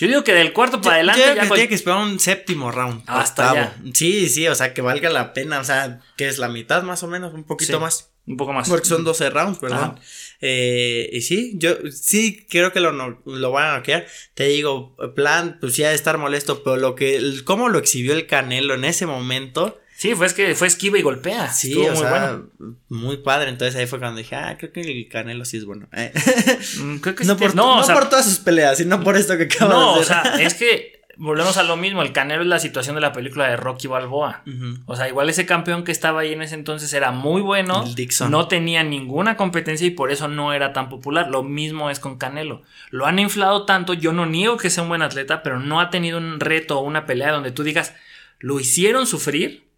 [0.00, 2.18] Yo digo que del cuarto para adelante Yo ya que cual- tiene que esperar un
[2.18, 3.02] séptimo round.
[3.06, 3.70] Hasta octavo.
[3.94, 5.60] Sí, sí, o sea, que valga la pena.
[5.60, 7.78] O sea, que es la mitad más o menos, un poquito Sí.
[7.78, 8.06] más.
[8.26, 8.68] un poco más.
[8.68, 9.78] Porque son 12 rounds, perdón.
[9.78, 9.94] Ajá.
[10.40, 14.06] Eh, y sí, yo sí creo que lo, no- lo van a noquear.
[14.34, 18.12] Te digo, plan, pues ha de estar molesto, pero lo que, el- cómo lo exhibió
[18.14, 21.52] el Canelo en ese momento, Sí, fue es que fue esquiva y golpea.
[21.52, 22.76] sí, Estuvo o muy sea, bueno.
[22.88, 23.50] muy padre.
[23.50, 25.88] Entonces ahí fue cuando dije, ah, creo que el Canelo sí es bueno.
[25.92, 26.10] Eh.
[26.80, 28.78] Mm, creo que no sí por, te- no, no o sea, por todas sus peleas,
[28.78, 30.22] sino por esto que acabo no, de o hacer.
[30.22, 33.46] sea, es que volvemos a lo mismo, el Canelo es la situación de la película
[33.48, 34.42] de Rocky Balboa.
[34.86, 37.84] O sea, igual ese campeón que estaba ahí en ese entonces era muy bueno.
[37.86, 38.30] El Dixon.
[38.30, 41.28] No tenía ninguna competencia y por eso no era tan popular.
[41.28, 42.62] Lo mismo es con Canelo.
[42.90, 43.92] Lo han inflado tanto.
[43.92, 46.82] Yo no niego que sea un buen atleta, pero no ha tenido un reto o
[46.84, 47.92] una pelea donde tú digas,
[48.38, 49.68] lo hicieron sufrir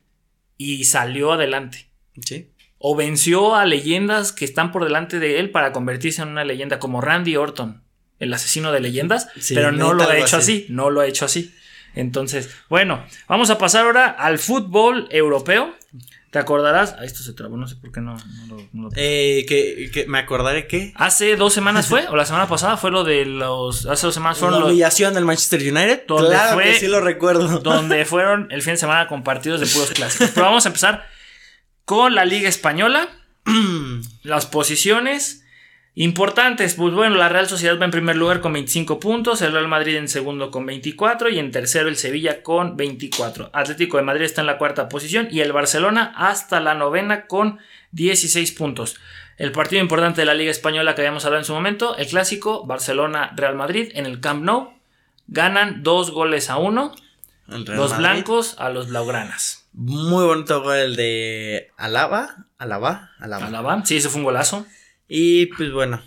[0.62, 1.86] y salió adelante.
[2.24, 2.48] Sí.
[2.78, 6.78] O venció a leyendas que están por delante de él para convertirse en una leyenda,
[6.78, 7.82] como Randy Orton,
[8.18, 10.62] el asesino de leyendas, Sí, pero no lo ha hecho así.
[10.64, 11.54] así, no lo ha hecho así.
[11.94, 15.74] Entonces, bueno, vamos a pasar ahora al fútbol europeo.
[16.32, 16.96] ¿Te acordarás?
[16.98, 19.90] Ah, esto se trabó, no sé por qué no, no lo- no lo- Eh, que,
[19.92, 23.26] que me acordaré que Hace dos semanas fue, o la semana pasada fue lo de
[23.26, 23.84] los.
[23.84, 24.70] Hace dos semanas la fueron los.
[24.70, 26.04] humillación del Manchester United.
[26.08, 27.58] Donde Claro fue- que sí lo recuerdo.
[27.60, 30.30] donde fueron el fin de semana con partidos de puros clásicos.
[30.34, 31.06] Pero vamos a empezar
[31.84, 33.08] con la Liga Española.
[34.22, 35.41] Las posiciones
[35.94, 39.68] importantes, pues bueno, la Real Sociedad va en primer lugar con 25 puntos, el Real
[39.68, 43.50] Madrid en segundo con 24 y en tercero el Sevilla con 24.
[43.52, 47.58] Atlético de Madrid está en la cuarta posición y el Barcelona hasta la novena con
[47.92, 48.96] 16 puntos.
[49.36, 52.64] El partido importante de la Liga Española que habíamos hablado en su momento, el clásico
[52.66, 54.74] Barcelona-Real Madrid en el Camp Nou,
[55.26, 56.94] ganan dos goles a uno,
[57.46, 57.96] los Madrid.
[57.98, 59.68] blancos a los blaugranas.
[59.72, 62.46] Muy bonito gol el de Alaba.
[62.58, 63.10] Alaba.
[63.18, 63.46] Alaba.
[63.46, 64.66] Alaba, sí, eso fue un golazo.
[65.08, 66.02] Y pues bueno.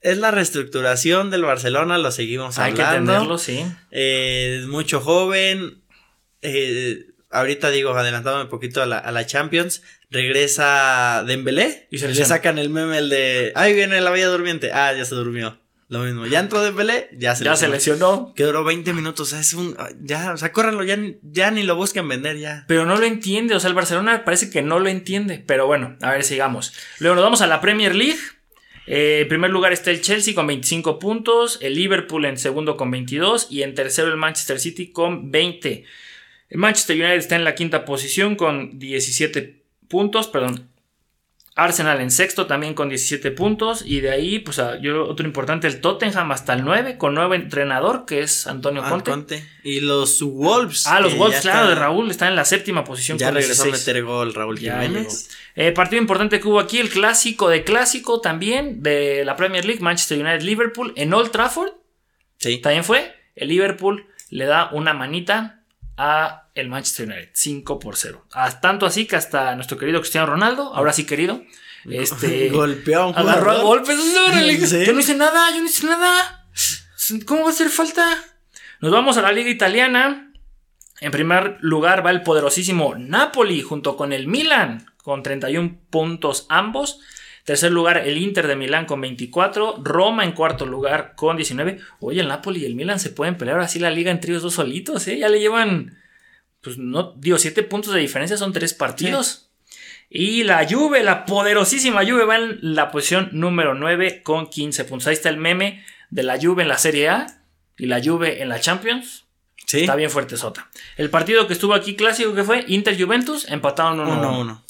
[0.00, 3.12] Es la reestructuración del Barcelona, lo seguimos Hay que hablando.
[3.12, 3.64] tenerlo, sí.
[3.90, 5.82] Eh, es mucho joven.
[6.42, 9.82] eh, ahorita digo, adelantándome un poquito a la, a la Champions.
[10.10, 11.88] Regresa Dembélé.
[11.90, 13.52] Y se le sacan el meme el de.
[13.56, 14.70] Ahí viene la bella durmiente.
[14.72, 15.58] Ah, ya se durmió.
[15.88, 16.26] Lo mismo.
[16.26, 18.34] Ya entró Dembélé, ya se Ya se lesionó.
[18.34, 19.28] Que duró 20 minutos.
[19.28, 19.74] o sea, Es un.
[20.02, 22.64] Ya, o sea, córranlo, ya, ni- ya ni lo busquen vender ya.
[22.68, 25.42] Pero no lo entiende, o sea, el Barcelona parece que no lo entiende.
[25.46, 26.74] Pero bueno, a ver, sigamos.
[26.98, 28.18] Luego nos vamos a la Premier League.
[28.86, 32.90] Eh, en primer lugar está el Chelsea con 25 puntos, el Liverpool en segundo con
[32.90, 35.84] 22 y en tercero el Manchester City con 20.
[36.50, 40.68] El Manchester United está en la quinta posición con 17 puntos, perdón.
[41.58, 45.80] Arsenal en sexto también con 17 puntos y de ahí, pues yo otro importante, el
[45.80, 49.10] Tottenham hasta el 9 con nuevo entrenador que es Antonio Ah, Conte.
[49.10, 49.44] Conte.
[49.64, 50.86] Y los Wolves.
[50.86, 53.74] Ah, los Wolves, claro, está- de Raúl están en la séptima posición Ya regresó 16.
[53.74, 55.28] a meter gol Raúl Jiménez.
[55.56, 59.80] Eh, partido importante que hubo aquí, el clásico de clásico también de la Premier League,
[59.82, 61.72] Manchester United Liverpool en Old Trafford.
[62.38, 62.58] Sí.
[62.58, 63.12] También fue.
[63.34, 65.57] El Liverpool le da una manita
[65.98, 68.24] a el Manchester United, 5 por 0.
[68.32, 71.42] Ah, tanto así que hasta nuestro querido Cristiano Ronaldo, ahora sí querido,
[71.90, 73.64] este Golpeó a un agarró a jugador.
[73.78, 73.98] golpes.
[74.26, 74.84] órale, Sí.
[74.86, 76.46] Yo no hice nada, yo no hice nada.
[77.26, 78.06] ¿Cómo va a hacer falta?
[78.80, 80.32] Nos vamos a la liga italiana.
[81.00, 87.00] En primer lugar va el poderosísimo Napoli junto con el Milan con 31 puntos ambos.
[87.48, 89.76] Tercer lugar el Inter de Milán con 24.
[89.82, 91.78] Roma en cuarto lugar con 19.
[91.98, 94.52] Oye, el Napoli y el Milan se pueden pelear así la liga entre ellos dos
[94.52, 95.16] solitos, ¿eh?
[95.16, 95.96] Ya le llevan,
[96.60, 99.48] pues no, digo, 7 puntos de diferencia, son 3 partidos.
[100.10, 105.06] Y la Juve, la poderosísima Juve va en la posición número 9 con 15 puntos.
[105.06, 107.44] Ahí está el meme de la Juve en la Serie A
[107.78, 109.24] y la Juve en la Champions.
[109.64, 109.80] Sí.
[109.80, 110.68] Está bien fuerte sota.
[110.98, 114.67] El partido que estuvo aquí clásico que fue Inter Juventus empataron 1-1.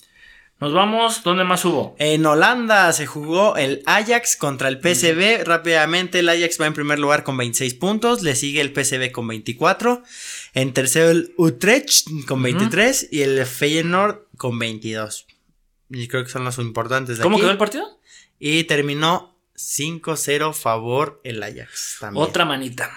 [0.59, 0.61] 1-1.
[0.61, 1.95] Nos vamos, ¿dónde más hubo?
[1.99, 5.45] En Holanda se jugó el Ajax contra el PSV.
[5.45, 9.29] Rápidamente el Ajax va en primer lugar con 26 puntos, le sigue el PSV con
[9.29, 10.03] 24.
[10.55, 15.27] En tercero el Utrecht con 23 y el Feyenoord con 22.
[15.91, 17.43] Y creo que son los importantes de ¿Cómo aquí.
[17.43, 18.01] quedó el partido?
[18.39, 21.99] Y terminó 5-0 favor el Ajax.
[22.01, 22.25] También.
[22.25, 22.91] Otra manita.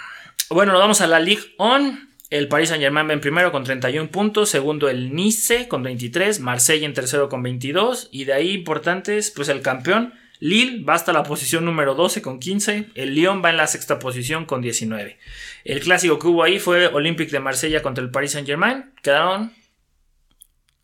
[0.49, 2.10] Bueno, nos vamos a la Ligue On.
[2.31, 6.39] El Paris Saint Germain va en primero con 31 puntos, segundo el Nice con 23,
[6.39, 11.11] Marsella en tercero con 22 y de ahí importantes, pues el campeón Lille va hasta
[11.11, 15.19] la posición número 12 con 15, el Lyon va en la sexta posición con 19.
[15.65, 19.51] El clásico que hubo ahí fue Olympique de Marsella contra el Paris Saint Germain, quedaron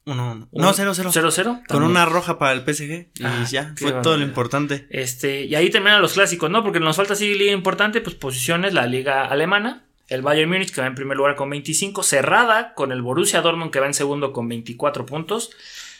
[0.06, 0.50] 1-1.
[0.52, 1.12] No, 0-0.
[1.12, 1.64] 0-0.
[1.68, 3.08] Con una roja para el PSG.
[3.16, 4.86] Y Ah, ya, fue todo lo importante.
[4.90, 6.64] Este, y ahí terminan los clásicos, ¿no?
[6.64, 10.82] Porque nos falta así liga importante, pues posiciones, la liga alemana, el Bayern Múnich que
[10.82, 14.32] va en primer lugar con 25, cerrada con el Borussia Dortmund que va en segundo
[14.34, 15.52] con 24 puntos,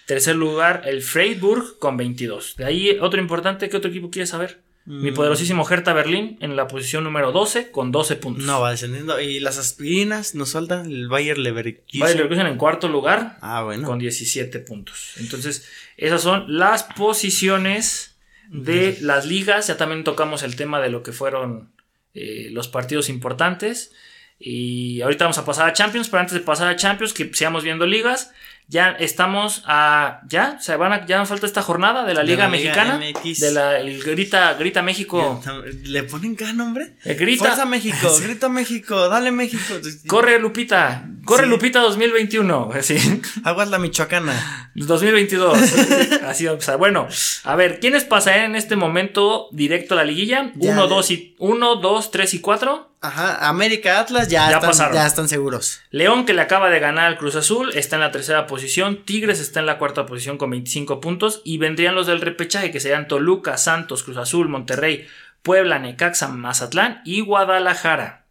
[0.06, 2.56] tercer lugar el Freiburg con 22.
[2.56, 4.62] De ahí otro importante, ¿qué otro equipo quieres saber?
[4.86, 5.16] Mi Mm.
[5.16, 8.46] poderosísimo Hertha Berlín en la posición número 12 con 12 puntos.
[8.46, 9.20] No, va descendiendo.
[9.20, 12.00] Y las aspirinas nos faltan el Bayer Leverkusen.
[12.00, 13.86] Bayern Leverkusen en cuarto lugar Ah, bueno.
[13.86, 15.16] con 17 puntos.
[15.18, 15.68] Entonces,
[15.98, 18.16] esas son las posiciones
[18.50, 19.68] de las ligas.
[19.68, 21.70] Ya también tocamos el tema de lo que fueron
[22.18, 23.94] eh, los partidos importantes.
[24.40, 27.64] Y ahorita vamos a pasar a Champions, pero antes de pasar a Champions, que sigamos
[27.64, 28.32] viendo ligas.
[28.70, 30.20] Ya estamos a.
[30.28, 32.74] Ya, se van a, ya nos falta esta jornada de la De Liga la Liga
[32.74, 33.00] Mexicana.
[33.24, 33.40] MX.
[33.40, 35.42] De la el Grita, Grita México.
[35.84, 36.98] ¿Le ponen cada nombre?
[37.06, 37.46] El grita.
[37.46, 39.74] Fuerza México, grita México, dale México.
[40.08, 41.06] Corre Lupita.
[41.24, 41.50] Corre Sí.
[41.50, 42.72] Lupita 2021.
[42.74, 43.22] Así.
[43.44, 44.72] Aguas la Michoacana.
[44.76, 45.58] 2022.
[46.26, 46.78] Así va a empezar.
[46.78, 47.08] Bueno,
[47.44, 50.52] a ver, ¿quiénes pasarían en este momento directo a la liguilla?
[50.56, 50.88] Ya, 1, ya.
[50.90, 52.96] 2 y 1, 2, 3 y 4.
[53.00, 54.94] Ajá, América Atlas ya, Ya están, pasaron.
[54.96, 55.82] ya están seguros.
[55.92, 58.57] León, que le acaba de ganar al Cruz Azul, está en la tercera posición.
[59.06, 61.42] Tigres está en la cuarta posición con 25 puntos.
[61.44, 65.06] Y vendrían los del repechaje, que serían Toluca, Santos, Cruz Azul, Monterrey,
[65.44, 68.26] Puebla, Necaxa, Mazatlán y Guadalajara.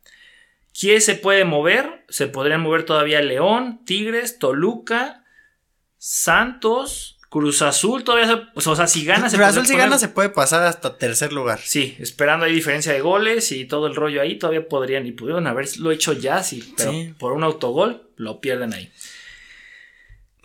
[0.79, 2.05] ¿Quién se puede mover?
[2.09, 5.25] Se podrían mover todavía León, Tigres, Toluca,
[5.99, 8.05] Santos, Cruz Azul.
[8.05, 10.63] Todavía, se- o sea, si gana, se Cruz Azul si poner- gana se puede pasar
[10.65, 11.59] hasta tercer lugar.
[11.63, 15.47] Sí, esperando ahí diferencia de goles y todo el rollo ahí, todavía podrían y pudieron
[15.47, 17.15] haberlo hecho ya, sí, pero Sí.
[17.19, 18.91] por un autogol lo pierden ahí.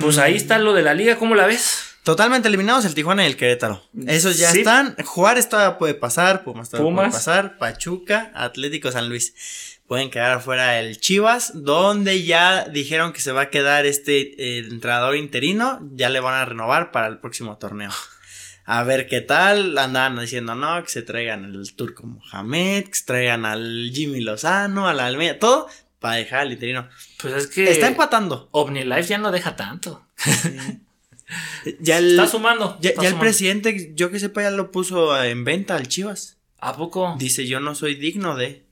[0.02, 1.86] Pues ahí está lo de la liga, ¿cómo la ves?
[2.04, 3.84] Totalmente eliminados el Tijuana y el Querétaro.
[4.08, 4.60] Esos ya Sí.
[4.60, 4.96] están.
[5.06, 7.04] Juárez todavía puede pasar, Pumas todavía Pumas.
[7.06, 9.80] puede pasar, Pachuca, Atlético San Luis.
[9.88, 14.60] Pueden quedar fuera el Chivas, donde ya dijeron que se va a quedar este eh,
[14.60, 17.92] entrenador interino, ya le van a renovar para el próximo torneo.
[18.66, 23.04] A ver qué tal, andaban diciendo no, que se traigan al Turco Mohamed, que se
[23.06, 25.68] traigan al Jimmy Lozano, al Almeida, todo
[26.02, 26.90] para dejar al interino.
[27.22, 28.50] Pues es que Está empatando.
[28.52, 30.06] OmniLife ya no deja tanto.
[31.80, 32.78] Ya el, Está sumando.
[32.82, 36.36] ya, está ya el presidente, yo que sepa, ya lo puso en venta al Chivas.
[36.60, 37.16] ¿A poco?
[37.18, 38.66] Dice, yo no soy digno de.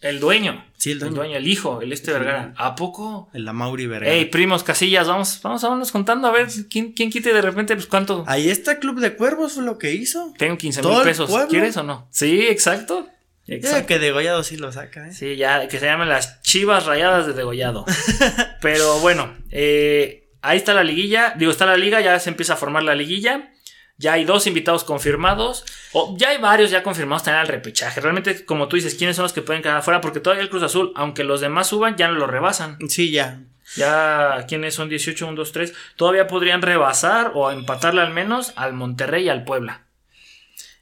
[0.00, 0.64] El dueño.
[0.76, 1.16] Sí, el El dueño.
[1.16, 2.54] dueño, el hijo, el este Vergara.
[2.56, 3.30] ¿A poco?
[3.32, 4.12] El Amauri Vergara.
[4.14, 7.74] Ey, primos, casillas, vamos, vamos a vernos contando a ver quién, quién quite de repente,
[7.74, 8.24] pues cuánto.
[8.28, 10.32] Ahí está Club de Cuervos, fue lo que hizo.
[10.38, 11.30] Tengo 15 ¿Todo mil pesos.
[11.48, 12.06] ¿Quieres o no?
[12.10, 13.08] Sí, exacto.
[13.46, 13.86] Exacto.
[13.86, 15.12] que Degollado sí lo saca, ¿eh?
[15.12, 17.84] Sí, ya, que se llaman las chivas rayadas de degollado.
[18.60, 21.34] Pero bueno, eh, ahí está la liguilla.
[21.36, 23.50] Digo, está la liga, ya se empieza a formar la liguilla.
[23.98, 25.64] Ya hay dos invitados confirmados.
[25.92, 28.00] O ya hay varios ya confirmados también al repechaje.
[28.00, 30.00] Realmente, como tú dices, ¿quiénes son los que pueden quedar afuera?
[30.00, 32.78] Porque todavía el Cruz Azul, aunque los demás suban, ya no lo rebasan.
[32.88, 33.40] Sí, ya.
[33.76, 35.74] Ya, ¿quiénes son 18, 1, 2, 3?
[35.96, 39.86] Todavía podrían rebasar o empatarle al menos al Monterrey y al Puebla.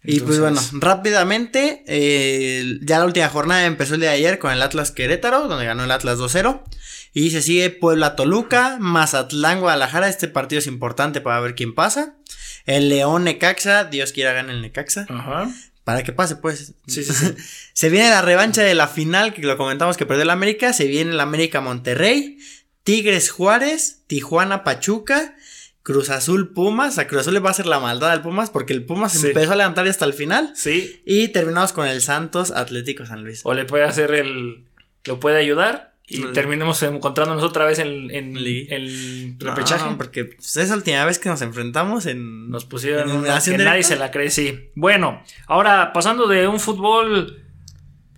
[0.02, 4.50] Y pues bueno, rápidamente, eh, ya la última jornada empezó el día de ayer con
[4.50, 6.62] el Atlas Querétaro, donde ganó el Atlas 2-0.
[7.12, 12.14] Y se sigue Puebla Toluca, Mazatlán Guadalajara, este partido es importante para ver quién pasa.
[12.64, 15.06] El León Necaxa, Dios quiera gane el Necaxa.
[15.08, 15.50] Ajá.
[15.84, 16.74] Para que pase, pues.
[16.86, 17.34] Sí, sí, sí.
[17.72, 20.72] se viene la revancha de la final, que lo comentamos que perdió el América.
[20.72, 22.38] Se viene el América Monterrey,
[22.84, 25.34] Tigres Juárez, Tijuana Pachuca,
[25.82, 26.98] Cruz Azul Pumas.
[26.98, 29.28] A Cruz Azul le va a hacer la maldad al Pumas porque el Pumas Sí.
[29.28, 30.52] empezó a levantar hasta el final.
[30.54, 33.40] Sí, Y terminamos con el Santos Atlético San Luis.
[33.44, 34.64] o le puede hacer el.
[35.04, 39.94] Lo puede ayudar y terminemos encontrándonos otra vez en, en el No, repechaje.
[39.96, 42.50] porque pues, es la última vez que nos enfrentamos en.
[42.50, 44.70] Nos pusieron ¿En una que nadie se la cree, sí.
[44.74, 47.42] Bueno, ahora pasando de un fútbol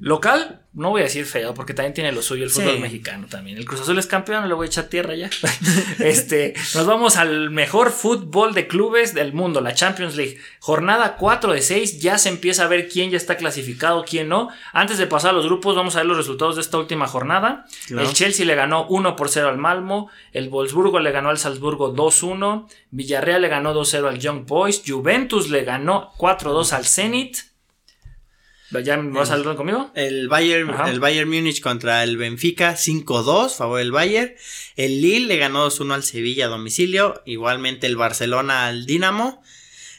[0.00, 2.80] local, no voy a decir feo, porque también tiene lo suyo el fútbol Sí.
[2.80, 3.58] mexicano también.
[3.58, 5.28] El Cruz Azul es campeón, le voy a echar tierra ya.
[5.98, 10.38] este, nos vamos al mejor fútbol de clubes del mundo, la Champions League.
[10.60, 14.48] Jornada 4 de 6, ya se empieza a ver quién ya está clasificado, quién no.
[14.72, 17.66] Antes de pasar a los grupos, vamos a ver los resultados de esta última jornada.
[17.88, 18.08] Claro.
[18.08, 21.94] El Chelsea le ganó 1 por 0 al Malmo, el Wolfsburgo le ganó al Salzburgo
[21.94, 27.38] 2-1, Villarreal le ganó 2-0 al Young Boys, Juventus le ganó 4-2 al Zenit.
[28.80, 29.90] ¿Ya vas a hablar conmigo?
[29.94, 30.90] El Bayern, Ajá.
[30.90, 34.32] el Bayern Múnich contra el Benfica 5-2, favor del Bayern.
[34.76, 37.22] El Lille le ganó 2-1 al Sevilla a domicilio.
[37.26, 39.42] Igualmente el Barcelona al Dinamo.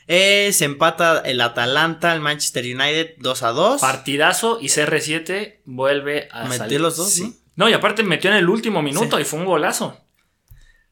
[0.07, 3.79] Eh, se empata el Atalanta al Manchester United 2-2.
[3.79, 6.81] Partidazo y CR7 vuelve a Metió salir.
[6.81, 7.21] los dos, Sí.
[7.23, 7.33] ¿no?
[7.55, 9.99] No, y aparte metió en el último minuto y fue un golazo.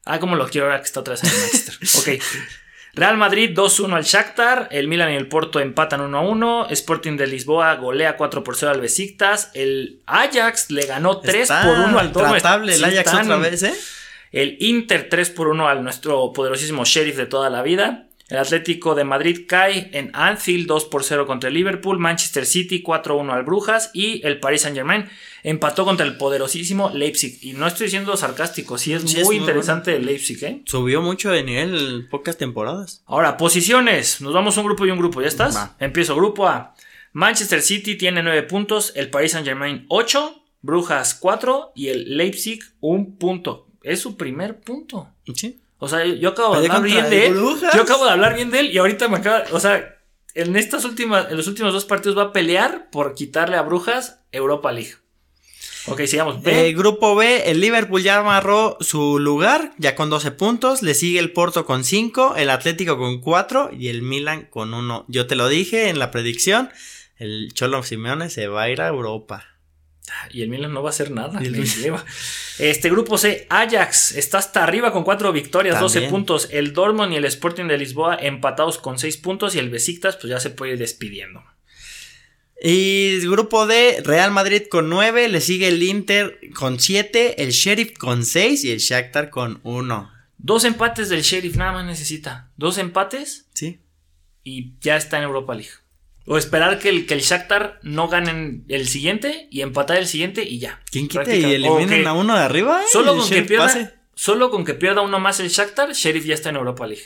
[0.04, 1.74] Ah, como lo quiero ahora que está otra vez en el Manchester.
[2.18, 2.22] ok.
[2.94, 7.74] Real Madrid 2-1 al Shakhtar, el Milan y el Porto empatan 1-1, Sporting de Lisboa
[7.76, 12.12] golea 4 por 0 al Besiktas, el Ajax le ganó 3 Está por 1 al
[12.12, 12.40] Dortmund.
[12.40, 13.74] tratable el Ajax otra vez, ¿eh?
[14.30, 18.08] El Inter 3 por 1 al nuestro poderosísimo sheriff de toda la vida.
[18.32, 21.98] El Atlético de Madrid cae en Anfield 2 por 0 contra el Liverpool.
[21.98, 23.90] Manchester City 4-1 al Brujas.
[23.92, 25.04] Y el Paris Saint Germain
[25.42, 27.38] empató contra el poderosísimo Leipzig.
[27.42, 30.62] Y no estoy siendo sarcástico, sí es Sí, muy es muy interesante el Leipzig, ¿eh?
[30.64, 33.02] Subió mucho de nivel en pocas temporadas.
[33.04, 34.22] Ahora, posiciones.
[34.22, 35.54] Nos vamos un grupo y un grupo, ¿ya estás?
[35.54, 35.76] Va.
[35.78, 36.74] Empiezo, grupo A.
[37.12, 42.60] Manchester City tiene 9 puntos, el Paris Saint Germain 8, Brujas 4 y el Leipzig
[42.80, 43.68] 1 punto.
[43.82, 45.10] Es su primer punto.
[45.34, 45.58] Sí.
[45.84, 47.34] O sea, yo acabo de hablar bien de él.
[47.34, 47.74] Brujas.
[47.74, 49.42] Yo acabo de hablar bien de él y ahorita me acaba.
[49.50, 49.98] O sea,
[50.32, 54.20] en estas últimas, en los últimos dos partidos va a pelear por quitarle a Brujas
[54.30, 54.94] Europa League.
[55.86, 56.40] Ok, sigamos.
[56.40, 56.68] B.
[56.68, 60.82] Eh, grupo B, el Liverpool ya amarró su lugar, ya con 12 puntos.
[60.82, 65.06] Le sigue el Porto con 5, el Atlético con 4 y el Milan con 1.
[65.08, 66.70] Yo te lo dije en la predicción,
[67.16, 69.51] el Cholo Simeone se va a ir a Europa.
[70.30, 71.42] Y el Milan no va a hacer nada.
[71.42, 72.04] Y el lleva.
[72.58, 76.10] Este grupo C, Ajax está hasta arriba con 4 victorias, 12 También.
[76.10, 76.48] puntos.
[76.50, 79.54] El Dortmund y el Sporting de Lisboa empatados con 6 puntos.
[79.54, 81.42] Y el Besiktas, pues ya se puede ir despidiendo.
[82.64, 87.98] Y grupo D, Real Madrid con 9, le sigue el Inter con 7, el Sheriff
[87.98, 90.12] con 6 y el Shakhtar con 1.
[90.38, 92.50] Dos empates del Sheriff, nada más necesita.
[92.56, 93.80] Dos empates ¿Sí?
[94.44, 95.72] y ya está en Europa League.
[96.26, 100.42] O esperar que el, que el Shakhtar no ganen el siguiente y empatar el siguiente
[100.44, 100.80] y ya.
[100.90, 102.80] ¿Quién quita y eliminen a uno de arriba?
[102.82, 102.86] eh?
[102.92, 103.94] Solo con, que pierda, pase.
[104.14, 107.02] solo con que pierda uno más el Shakhtar, Sheriff ya está en Europa League.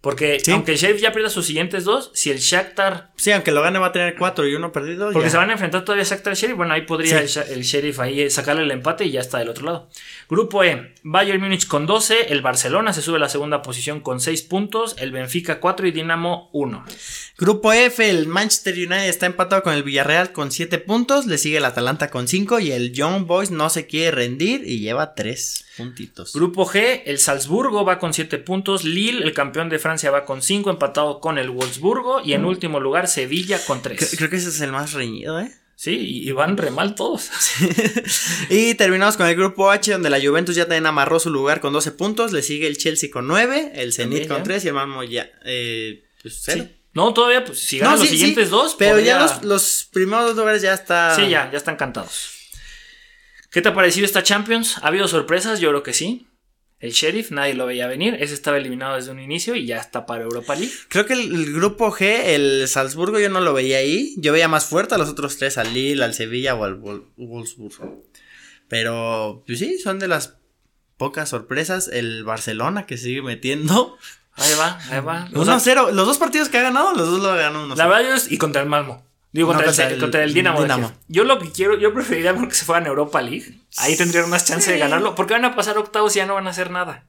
[0.00, 0.50] Porque Sí.
[0.50, 3.12] aunque el Sheriff ya pierda sus siguientes dos, si el Shakhtar...
[3.16, 5.12] Sí, aunque lo gane va a tener 4 y uno perdido.
[5.12, 5.30] Porque ya.
[5.30, 7.38] se van a enfrentar todavía Shakhtar y Sheriff, bueno, ahí podría Sí.
[7.38, 9.88] el, el Sheriff ahí sacarle el empate y ya está del otro lado.
[10.32, 14.18] Grupo E, Bayern Múnich con 12, el Barcelona se sube a la segunda posición con
[14.18, 16.86] 6 puntos, el Benfica 4 y Dinamo 1.
[17.36, 21.58] Grupo F, el Manchester United está empatado con el Villarreal con 7 puntos, le sigue
[21.58, 25.66] el Atalanta con 5 y el Young Boys no se quiere rendir y lleva 3
[25.76, 26.32] puntitos.
[26.32, 30.40] Grupo G, el Salzburgo va con 7 puntos, Lille, el campeón de Francia, va con
[30.40, 34.00] 5, empatado con el Wolfsburgo y en último lugar Sevilla con 3.
[34.00, 35.52] Cre- Creo que ese es el más reñido, ¿eh?
[35.82, 37.28] Sí, y van re mal todos.
[38.50, 41.72] y terminamos con el grupo H, donde la Juventus ya también amarró su lugar con
[41.72, 44.42] 12 puntos, le sigue el Chelsea con 9, el Zenit con ya.
[44.44, 46.62] 3 y el Malmo ya, eh, pues 0.
[46.62, 46.76] Sí.
[46.92, 50.36] No, todavía, pues si ganan No, los siguientes dos, Pero ya los, los primeros dos
[50.36, 51.16] lugares ya está.
[51.16, 52.30] Sí, ya, ya están cantados.
[53.50, 54.78] ¿Qué te ha parecido esta Champions?
[54.82, 55.58] ¿Ha habido sorpresas?
[55.58, 56.28] Yo creo que sí.
[56.82, 58.16] El Sheriff, nadie lo veía venir.
[58.20, 60.72] Ese estaba eliminado desde un inicio y ya está para Europa League.
[60.88, 64.14] Creo que el, el grupo G, el Salzburgo, yo no lo veía ahí.
[64.18, 67.06] Yo veía más fuerte a los otros tres, al Lille, al Sevilla o al Wol-
[67.16, 68.02] Wolfsburg.
[68.68, 70.34] Pero, pues sí, son de las
[70.96, 71.88] pocas sorpresas.
[71.88, 73.96] El Barcelona que sigue metiendo.
[74.34, 75.28] Ahí va, ahí va.
[75.34, 75.92] O sea, 1-0.
[75.92, 77.76] Los dos partidos que ha ganado, los dos lo ganó 1-0.
[77.76, 79.06] la verdad, y contra el Malmo.
[79.32, 80.62] Digo, No, contra, el, el contra el Dinamo.
[80.62, 80.90] de.
[81.08, 83.58] Yo lo que quiero, yo preferiría que se fueran a Europa League.
[83.78, 85.14] Ahí tendrían más chance de ganarlo.
[85.14, 87.04] Porque van a pasar octavos y ya no van a hacer nada.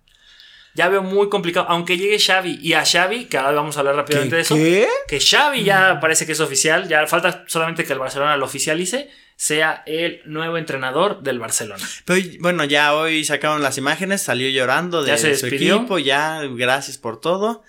[0.76, 1.68] Ya veo muy complicado.
[1.70, 4.56] Aunque llegue Xavi y a Xavi, que ahora vamos a hablar rápidamente de eso.
[4.56, 4.88] ¿Qué?
[5.08, 9.12] que Xavi ya parece que es oficial, ya falta solamente que el Barcelona lo oficialice,
[9.36, 11.84] sea el nuevo entrenador del Barcelona.
[12.06, 16.42] Pero bueno, ya hoy sacaron las imágenes, salió llorando de Ya se su equipo, ya
[16.56, 17.64] gracias por todo.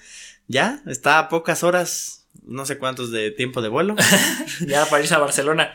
[0.46, 3.96] Ya, está a pocas horas, no sé cuántos de tiempo de vuelo.
[4.66, 5.72] Ya para irse a Barcelona.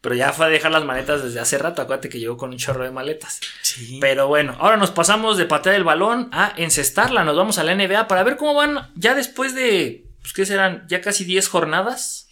[0.00, 2.58] Pero ya fue a dejar las maletas desde hace rato, acuérdate que llegó con un
[2.58, 3.40] chorro de maletas.
[3.62, 3.98] Sí.
[4.02, 7.74] Pero bueno, ahora nos pasamos de patear el balón a encestarla, nos vamos a la
[7.74, 12.23] NBA para ver cómo van ya después de, pues qué serán, ya casi 10 jornadas.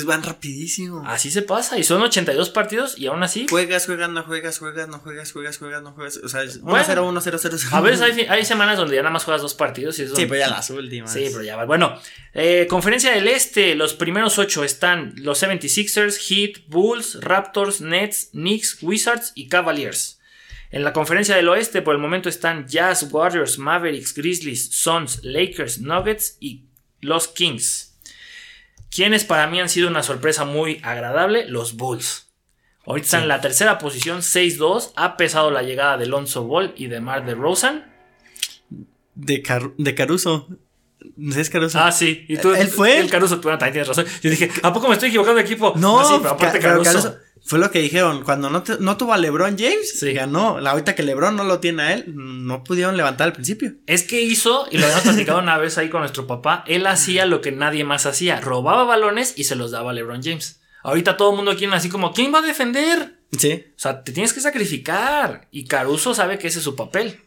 [0.00, 1.02] Que van rapidísimo.
[1.06, 1.78] Así se pasa.
[1.78, 3.46] Y son 82 partidos y aún así.
[3.48, 6.18] Juegas, juegas, no juegas, juegas, no juegas, juegas, juegas, no juegas.
[6.18, 7.20] O sea, 1-0, Bueno.
[7.20, 10.02] 1-0, 0 A veces hay, hay semanas donde ya nada más juegas dos partidos y
[10.02, 10.16] eso.
[10.16, 11.12] Sí, pero ya las últimas.
[11.12, 11.64] Sí, pero ya va.
[11.64, 11.98] Bueno,
[12.34, 18.78] eh, conferencia del Este, los primeros ocho están los 76ers, Heat, Bulls, Raptors, Nets, Knicks,
[18.82, 20.20] Wizards y Cavaliers.
[20.70, 25.80] En la conferencia del Oeste, por el momento están Jazz, Warriors, Mavericks, Grizzlies, Suns, Lakers,
[25.80, 26.66] Nuggets y
[27.00, 27.95] los Kings.
[28.90, 32.28] Quienes para mí han sido una sorpresa muy agradable, los Bulls.
[32.86, 34.92] Ahorita están en la tercera posición, 6-2.
[34.96, 37.84] Ha pesado la llegada de Lonzo Ball y de Mar de Rosen.
[39.14, 40.48] De, Car- de Caruso.
[41.16, 41.78] ¿No es Caruso?
[41.80, 42.24] Ah, sí.
[42.28, 42.98] Y tú, ¿Él fue?
[42.98, 44.06] El Caruso, bueno, también tienes razón.
[44.22, 45.72] Yo dije, ¿a poco me estoy equivocando de equipo?
[45.76, 46.58] No, sí, pero aparte.
[46.60, 48.24] Caruso- Fue lo que dijeron.
[48.24, 50.12] Cuando no, te- no tuvo a LeBron James, Sí.
[50.12, 50.58] ganó.
[50.60, 53.74] La ahorita que LeBron no lo tiene a él, no pudieron levantar al principio.
[53.86, 57.24] Es que hizo, y lo habíamos platicado una vez ahí con nuestro papá, él hacía
[57.24, 58.40] lo que nadie más hacía.
[58.40, 60.60] Robaba balones y se los daba a LeBron James.
[60.82, 63.18] Ahorita todo el mundo quiere así como, ¿quién va a defender?
[63.38, 63.64] Sí.
[63.76, 65.48] O sea, te tienes que sacrificar.
[65.50, 67.20] Y Caruso sabe que ese es su papel.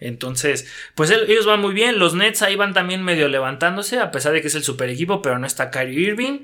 [0.00, 1.98] Entonces, pues él- ellos van muy bien.
[1.98, 5.22] Los Nets ahí van también medio levantándose, a pesar de que es el super equipo,
[5.22, 6.40] pero no está Kyrie Irving.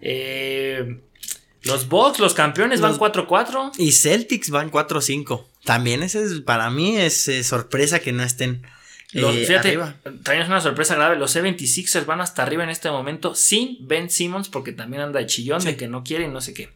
[0.00, 1.00] Eh,
[1.64, 3.72] los Bucks, los campeones, van Los- 4-4.
[3.78, 5.46] Y Celtics van 4-5.
[5.64, 8.62] También ese es, para mí, es eh, sorpresa que no estén
[9.12, 9.94] Los- eh, fíjate, arriba.
[10.04, 11.16] también es una sorpresa grave.
[11.16, 15.26] Los 76ers van hasta arriba en este momento sin Ben Simmons, porque también anda de
[15.26, 16.70] chillón de que no quiere y no sé qué.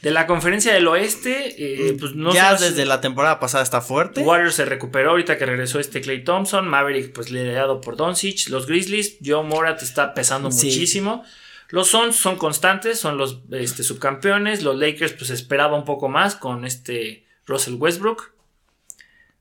[0.00, 3.80] De la conferencia del oeste, eh, pues no ya sé- desde la temporada pasada está
[3.80, 4.22] fuerte.
[4.22, 6.66] Warriors se recuperó ahorita que regresó este Clay Thompson.
[6.66, 8.48] Maverick, pues liderado por Doncic.
[8.48, 10.66] Los Grizzlies, Joe Morat está pesando Sí.
[10.66, 11.24] muchísimo.
[11.72, 14.62] Los Suns son constantes, son los este, subcampeones.
[14.62, 18.34] Los Lakers, pues esperaba un poco más con este Russell Westbrook.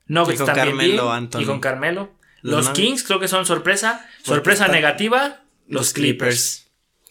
[0.07, 1.41] Nuggets Y con también Carmelo bien, Anthony.
[1.41, 2.11] Y con Carmelo.
[2.41, 2.69] Los.
[2.69, 4.09] Kings creo que son sorpresa.
[4.23, 6.67] Sorpresa negativa, los Clippers.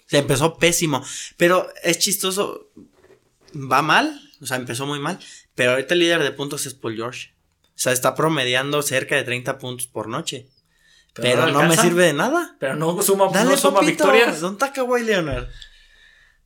[0.06, 1.04] Se empezó pésimo.
[1.36, 2.70] Pero es chistoso.
[3.54, 4.18] Va mal.
[4.40, 5.18] O sea, empezó muy mal.
[5.54, 7.34] Pero ahorita el líder de puntos es Paul George.
[7.66, 10.48] O sea, está promediando cerca de 30 puntos por noche.
[11.14, 12.56] Pero, no me sirve de nada.
[12.58, 14.04] Pero no suma, Dale, no suma papito.
[14.04, 14.40] victorias.
[14.40, 15.48] ¿Dónde está Kawhi Leonard?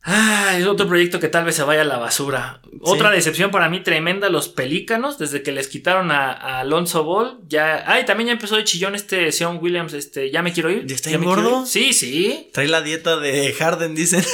[0.07, 2.61] Ah, es otro proyecto que tal vez se vaya a la basura.
[2.81, 7.39] Otra decepción para mí tremenda, los Pelícanos, desde que les quitaron a, a Alonso Ball,
[7.47, 7.83] ya...
[7.87, 10.85] Ay, también ya empezó de chillón este Sean Williams, este, ya me quiero ir.
[10.85, 11.65] ¿Ya está gordo?
[11.65, 12.51] Sí, sí.
[12.53, 14.23] Trae la dieta de Harden, dicen.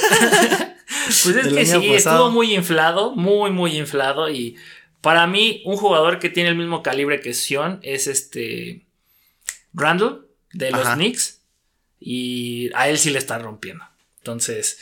[1.04, 1.94] Pues es Del que sí, pasado.
[1.96, 4.30] estuvo muy inflado, muy, muy inflado.
[4.30, 4.56] Y
[5.00, 8.86] para mí, un jugador que tiene el mismo calibre que Sean es este...
[9.74, 10.94] Randall, de los Ajá.
[10.94, 11.40] Knicks.
[12.00, 13.84] Y a él sí le están rompiendo.
[14.18, 14.78] Entonces...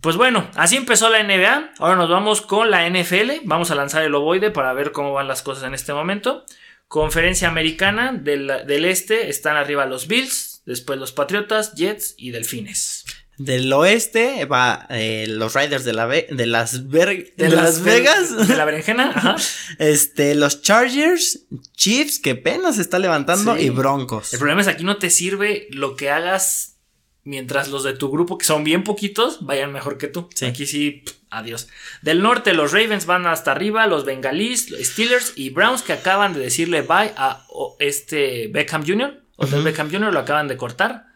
[0.00, 1.74] Pues bueno, así empezó la NBA.
[1.78, 3.42] Ahora nos vamos con la NFL.
[3.44, 6.46] Vamos a lanzar el ovoide para ver cómo van las cosas en este momento.
[6.88, 13.04] Conferencia americana del, del este están arriba los Bills, después los Patriotas, Jets y Delfines.
[13.42, 18.48] Del oeste va eh, los Riders de, la Ve- de las, Ver- de las Vegas.
[18.48, 19.10] De la berenjena.
[19.16, 19.36] Ajá.
[19.78, 23.62] Este, los Chargers, Chiefs, que apenas se está levantando, Sí.
[23.62, 24.34] y Broncos.
[24.34, 26.76] El problema es que aquí no te sirve lo que hagas
[27.24, 30.28] mientras los de tu grupo, que son bien poquitos, vayan mejor que tú.
[30.34, 30.44] Sí.
[30.44, 31.68] Aquí sí, pff, adiós.
[32.02, 36.34] Del norte, los Ravens van hasta arriba, los Bengalís, los Steelers y Browns que acaban
[36.34, 39.22] de decirle bye a o, este Beckham Jr.
[39.36, 39.46] O.
[39.46, 40.12] Beckham Jr.
[40.12, 41.06] lo acaban de cortar.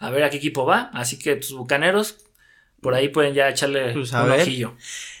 [0.00, 0.90] A ver a qué equipo va.
[0.92, 2.16] Así que tus bucaneros,
[2.80, 4.40] por ahí pueden ya echarle Pues, un ver.
[4.40, 4.74] ojillo.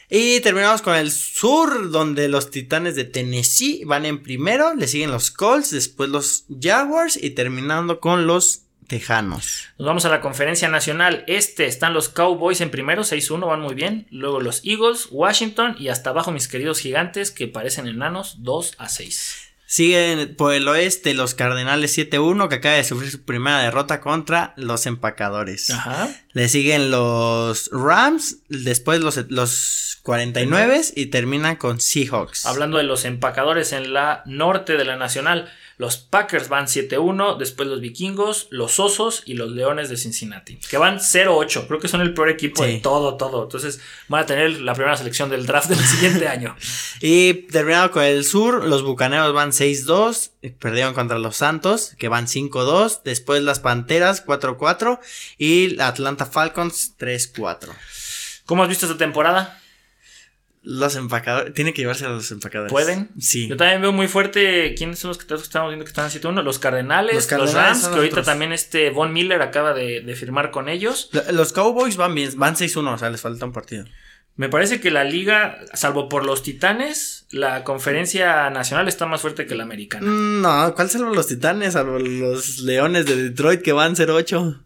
[0.08, 5.12] Y terminamos con el sur, donde los Titanes de Tennessee van en primero, le siguen
[5.12, 9.68] los Colts, después los Jaguars y terminando con los Tejanos.
[9.78, 11.22] Nos vamos a la conferencia nacional.
[11.28, 14.08] Este están los Cowboys en primero, 6-1, van muy bien.
[14.10, 18.88] Luego los Eagles, Washington y hasta abajo mis queridos gigantes que parecen enanos, 2 a
[18.88, 19.49] 6.
[19.70, 24.52] Siguen por el oeste los Cardenales 7-1, que acaba de sufrir su primera derrota contra
[24.56, 25.70] los Empacadores.
[25.70, 26.08] Ajá.
[26.32, 32.46] Le siguen los Rams, después los, los 49 y terminan con Seahawks.
[32.46, 35.48] Hablando de los empacadores en la norte de la nacional,
[35.80, 40.76] los Packers van 7-1, después los Vikingos, los Osos y los Leones de Cincinnati, que
[40.76, 41.66] van 0-8.
[41.68, 42.72] Creo que son el peor equipo Sí.
[42.72, 43.44] de todo, todo.
[43.44, 46.54] Entonces van a tener la primera selección del draft del siguiente año.
[47.00, 52.08] Y terminado con el sur, los Bucaneros van 6-2, y perdieron contra los Santos, que
[52.08, 54.98] van 5-2, después las Panteras 4-4
[55.38, 57.70] y Atlanta Falcons 3-4.
[58.44, 59.59] ¿Cómo has visto esta temporada?
[60.62, 62.70] Los empacadores, tiene que llevarse a los empacadores.
[62.70, 63.08] ¿Pueden?
[63.18, 63.48] Sí.
[63.48, 64.74] Yo también veo muy fuerte.
[64.76, 66.42] ¿Quiénes son los que todos estamos viendo que están 7-1?
[66.42, 68.26] Los Cardenales, Los los, Cardenales Rams, son que ahorita otros.
[68.26, 71.08] también este Von Miller acaba de, de firmar con ellos.
[71.12, 73.86] Lo- Los Cowboys van bien, van 6-1, o sea, les falta un partido.
[74.36, 79.46] Me parece que la liga, salvo por los Titanes, la conferencia nacional está más fuerte
[79.46, 80.06] que la americana.
[80.06, 81.72] Mm, No, ¿cuál salvo los Titanes?
[81.72, 84.62] Salvo los Leones de Detroit que van 0-8.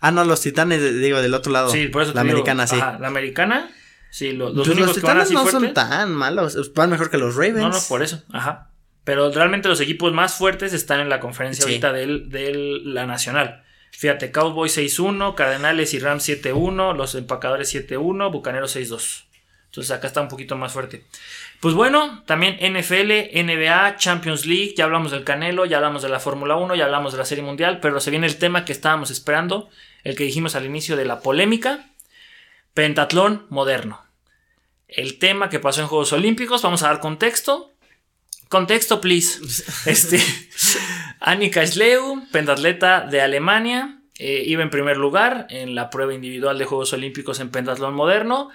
[0.00, 1.70] Ah, no, los titanes, de- digo, del otro lado.
[1.70, 2.76] Sí, por eso La te digo, americana, sí.
[2.76, 3.70] ajá, la americana,
[4.12, 5.58] sí, lo- los Pues únicos los que van titanes así no fuerte.
[5.66, 6.72] son tan malos.
[6.74, 7.56] Van mejor que los Ravens.
[7.58, 8.68] No, no, por eso, ajá.
[9.04, 11.70] Pero realmente los equipos más fuertes están en la conferencia Sí.
[11.70, 13.64] ahorita de la nacional.
[13.90, 19.24] Fíjate, Cowboys 6-1, Cardenales y Rams 7-1, los empacadores 7-1, Bucaneros 6-2.
[19.66, 21.04] Entonces acá está un poquito más fuerte.
[21.60, 26.20] Pues bueno, también NFL, NBA, Champions League, ya hablamos del Canelo, ya hablamos de la
[26.20, 29.10] Fórmula 1, ya hablamos de la Serie Mundial, pero se viene el tema que estábamos
[29.10, 29.70] esperando,
[30.04, 31.86] el que dijimos al inicio de la polémica,
[32.74, 34.02] pentatlón moderno.
[34.88, 37.72] El tema que pasó en Juegos Olímpicos, vamos a dar contexto.
[38.48, 39.40] Contexto, please.
[39.90, 40.20] Este,
[41.20, 46.64] Annika Schleu, pentatleta de Alemania, eh, iba en primer lugar en la prueba individual de
[46.64, 48.50] Juegos Olímpicos en pentatlón moderno.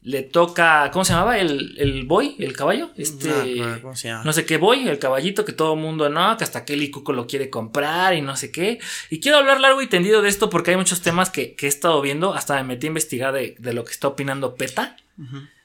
[0.00, 1.38] Le toca, ¿cómo se llamaba?
[1.38, 2.90] El, el boy, el caballo.
[2.96, 4.24] Este, No, ¿cómo se llama?
[4.24, 7.12] no sé qué boy, el caballito que todo el mundo no, que hasta Kelly Cuco
[7.12, 8.78] lo quiere comprar y no sé qué.
[9.10, 11.68] Y quiero hablar largo y tendido de esto porque hay muchos temas que, que he
[11.68, 12.32] estado viendo.
[12.32, 14.96] Hasta me metí a investigar de, de lo que está opinando PETA,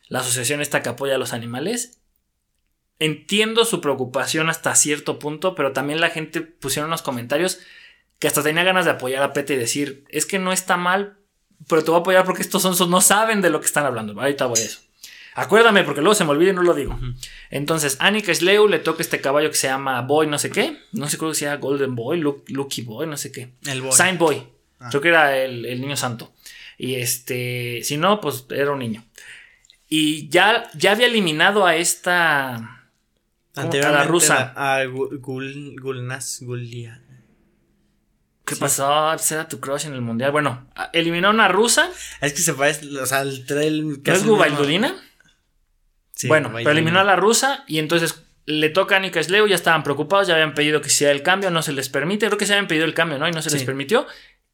[0.09, 1.99] la asociación esta que apoya a los animales.
[2.99, 7.59] Entiendo su preocupación hasta cierto punto, pero también la gente pusieron unos comentarios
[8.19, 11.17] que hasta tenía ganas de apoyar a PETA y decir, es que no está mal,
[11.67, 14.19] pero te voy a apoyar porque estos sonsos no saben de lo que están hablando.
[14.19, 14.79] Ahorita voy a eso.
[15.35, 16.99] Acuérdame, porque luego se me olvida y no lo digo.
[17.49, 20.77] Entonces, Annika Schleu le toca este caballo que se llama Boy, no sé qué.
[20.91, 23.49] No sé creo que sea Golden Boy, Lu- Lucky Boy, no sé qué.
[23.65, 23.91] El boy.
[23.93, 24.43] Saint Boy.
[24.79, 24.89] Ah.
[24.89, 26.31] Creo que era el, el niño santo.
[26.77, 29.03] Y este, si no, pues era un niño.
[29.89, 32.55] Y ya, ya había eliminado a esta.
[32.55, 34.53] a la rusa.
[34.55, 37.01] A Gul, Gulnas Gulia.
[38.45, 38.61] ¿Qué Sí.
[38.61, 39.17] pasó?
[39.19, 40.31] ¿Será tu crush en el mundial?
[40.31, 41.89] Bueno, eliminó a una rusa.
[42.21, 44.01] Es que se parece, o sea, el trail.
[44.03, 44.95] ¿No es Gubaidulina?
[46.15, 46.69] Sí, bueno, Gubaidulina.
[46.69, 50.27] pero eliminó a la rusa y entonces le toca a Nika Sleu, ya estaban preocupados,
[50.27, 52.67] ya habían pedido que hiciera el cambio, no se les permite, creo que se habían
[52.67, 53.27] pedido el cambio, ¿no?
[53.27, 54.05] Y no se les permitió.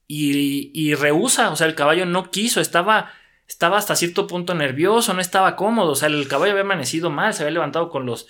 [0.08, 3.12] Y, y rehúsa, o sea, el caballo no quiso, estaba,
[3.48, 7.34] estaba hasta cierto punto nervioso, no estaba cómodo, o sea, el caballo había amanecido mal,
[7.34, 8.28] se había levantado con los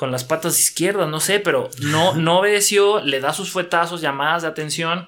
[0.00, 4.40] con las patas izquierdas, no sé, pero no, no obedeció, le da sus fuetazos, llamadas
[4.40, 5.06] de atención,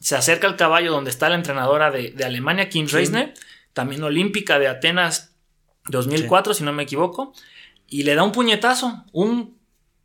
[0.00, 2.96] se acerca al caballo donde está la entrenadora de, de Alemania, Kim Sí.
[2.96, 3.34] Reisner,
[3.74, 5.36] también olímpica de Atenas
[5.86, 7.32] 2004, si no me equivoco,
[7.86, 9.56] y le da un puñetazo, un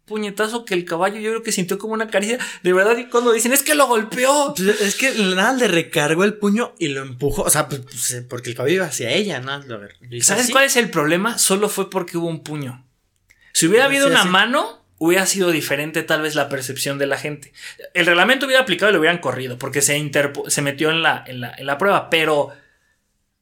[0.06, 3.32] puñetazo que el caballo yo creo que sintió como una caricia, de verdad, y cuando
[3.32, 4.54] dicen, es que lo golpeó.
[4.56, 7.42] Pues es que nada le recargó el puño y lo empujó.
[7.42, 9.58] O sea, pues, pues, porque el caballo iba hacia ella, ¿no?
[9.64, 9.80] Lo
[10.22, 10.52] ¿Sabes así.
[10.52, 11.40] cuál es el problema?
[11.40, 12.86] Solo fue porque hubo un puño.
[13.54, 14.30] Si hubiera habido Sí, una así.
[14.30, 17.54] mano, hubiera sido diferente tal vez la percepción de la gente.
[17.94, 21.24] El reglamento hubiera aplicado y lo hubieran corrido porque se, interpo- se metió en la,
[21.28, 22.52] en, la, en la prueba, pero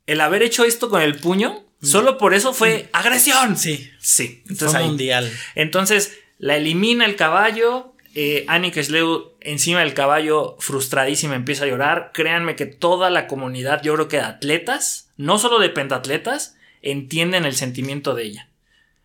[0.07, 3.53] el haber hecho esto con el puño, solo por eso fue agresión.
[3.53, 3.57] Mm.
[3.57, 3.91] Sí.
[3.99, 4.85] Sí, Fue entonces ahí.
[4.87, 5.31] mundial.
[5.55, 7.87] Entonces la elimina el caballo.
[8.13, 8.45] Eh,
[8.83, 12.11] Schleu encima del caballo, frustradísima, empieza a llorar.
[12.13, 17.45] Créanme que toda la comunidad, yo creo que de atletas, no solo de pentatletas, entienden
[17.45, 18.47] el sentimiento de ella.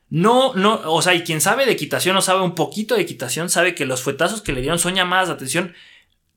[0.09, 3.51] No, no, o sea, y quien sabe de equitación o sabe un poquito de equitación,
[3.51, 5.75] sabe que los fuetazos que le dieron son llamadas de atención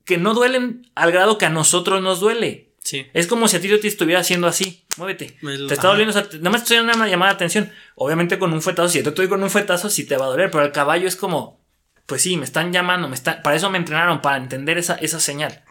[0.04, 2.72] que no duelen al grado que a nosotros nos duele.
[2.82, 3.06] Sí.
[3.12, 4.84] Es como si a ti yo te estuviera haciendo así.
[4.96, 5.36] Muévete.
[5.42, 5.96] El- Te está ajá.
[5.96, 6.10] doliendo.
[6.10, 7.70] o sea, te- nada más estoy dando una llamada de atención.
[7.94, 10.28] Obviamente con un fuetazo, si yo te estoy con un fuetazo, sí te va a
[10.30, 10.50] doler.
[10.50, 11.60] Pero el caballo es como,
[12.06, 13.06] pues sí, me están llamando.
[13.08, 15.62] Me están, para eso me entrenaron, para entender esa, esa señal.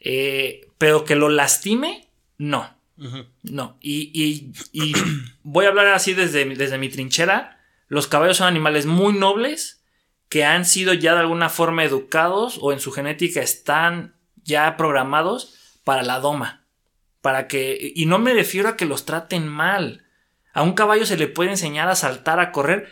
[0.00, 2.08] Eh, pero que lo lastime,
[2.38, 2.74] no.
[3.42, 3.76] No.
[3.80, 4.92] Y, y- y
[5.42, 7.58] voy a hablar así desde, mi- desde mi trinchera.
[7.88, 9.82] Los caballos son animales muy nobles
[10.28, 15.78] que han sido ya de alguna forma educados o en su genética están ya programados
[15.84, 16.64] para la doma.
[17.20, 17.92] Para que.
[17.94, 20.06] Y no me refiero a que los traten mal.
[20.54, 22.88] A un caballo se le puede enseñar a saltar, a correr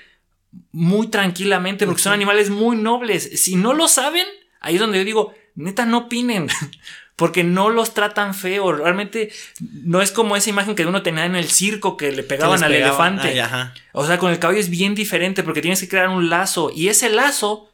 [0.72, 3.40] muy tranquilamente, porque son animales muy nobles.
[3.40, 4.26] Si no lo saben,
[4.60, 6.48] ahí es donde yo digo, neta, no opinen.
[7.20, 8.72] Porque no los tratan feo.
[8.72, 12.64] Realmente no es como esa imagen que uno tenía en el circo que le pegaban
[12.64, 13.12] al pegaban.
[13.18, 13.28] elefante.
[13.34, 13.74] Ay, ajá.
[13.92, 16.72] O sea, con el caballo es bien diferente porque tienes que crear un lazo.
[16.74, 17.70] Y ese lazo,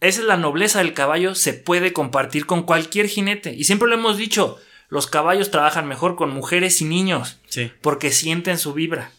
[0.00, 3.54] esa es la nobleza del caballo, se puede compartir con cualquier jinete.
[3.54, 4.58] Y siempre lo hemos dicho,
[4.90, 7.72] los caballos trabajan mejor con mujeres y niños Sí.
[7.80, 9.12] porque sienten su vibra.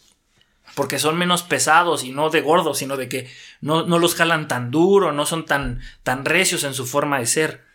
[0.76, 3.28] Porque son menos pesados y no de gordos, sino de que
[3.60, 7.26] no, no los jalan tan duro, no son tan, tan recios en su forma de
[7.26, 7.65] ser.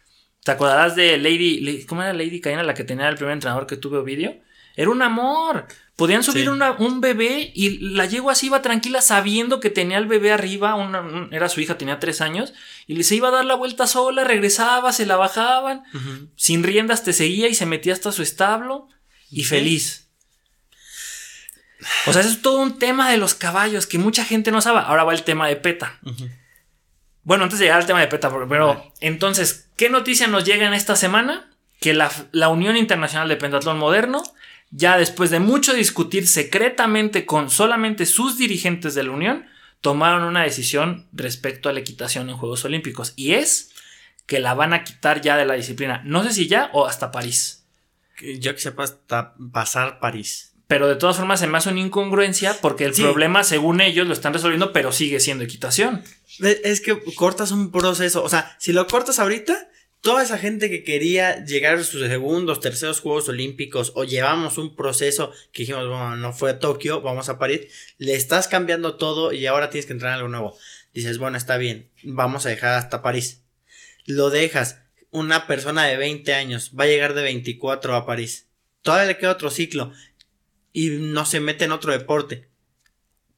[0.44, 3.78] ¿Te acordarás de Lady, ¿cómo era Lady Caina, la que tenía el primer entrenador que
[3.78, 4.40] tuve vídeo?
[4.76, 5.68] Era un amor.
[5.96, 6.48] Podían subir Sí.
[6.48, 10.74] una- un bebé y la yegua así iba tranquila sabiendo que tenía el bebé arriba,
[10.76, 12.54] una- era su hija, tenía tres años,
[12.88, 15.84] y se iba a dar la vuelta sola, regresaba, se la bajaban,
[16.36, 18.88] sin riendas te seguía y se metía hasta su establo
[19.30, 19.50] y Sí.
[19.50, 20.08] feliz.
[22.08, 24.80] O sea, eso es todo un tema de los caballos que mucha gente no sabe.
[24.80, 26.00] Ahora va el tema de PETA.
[26.04, 26.30] Ujú.
[27.24, 30.74] Bueno, antes de llegar al tema de PETA, pero- entonces, ¿qué noticia nos llega en
[30.74, 31.48] esta semana?
[31.80, 34.22] que la, la Unión Internacional de Pentatlón Moderno,
[34.70, 39.48] ya después de mucho discutir secretamente con solamente sus dirigentes de la Unión,
[39.82, 43.14] tomaron una decisión respecto a la equitación en Juegos Olímpicos.
[43.16, 43.72] Y es
[44.28, 46.04] que la van a quitar ya de la disciplina.
[46.06, 47.66] No sé si ya o hasta París.
[48.40, 50.51] Yo que sepa hasta pasar París.
[50.72, 53.02] Pero de todas formas se me hace una incongruencia porque el Sí.
[53.02, 56.02] problema, según ellos, lo están resolviendo, pero sigue siendo equitación.
[56.40, 58.24] Es que cortas un proceso.
[58.24, 59.70] O sea, si lo cortas ahorita,
[60.00, 64.74] toda esa gente que quería llegar a sus segundos, terceros Juegos Olímpicos o llevamos un
[64.78, 67.68] proceso que dijimos, bueno, no fue a Tokio, vamos a París,
[67.98, 70.58] le estás cambiando todo y ahora tienes que entrar en algo nuevo.
[70.94, 73.42] Dices, bueno, está bien, vamos a dejar hasta París.
[74.06, 74.78] Lo dejas.
[75.10, 78.48] Una persona de 20 años va a llegar de 24 a París.
[78.84, 79.92] Todavía le queda otro ciclo
[80.74, 82.50] y no se mete en otro deporte.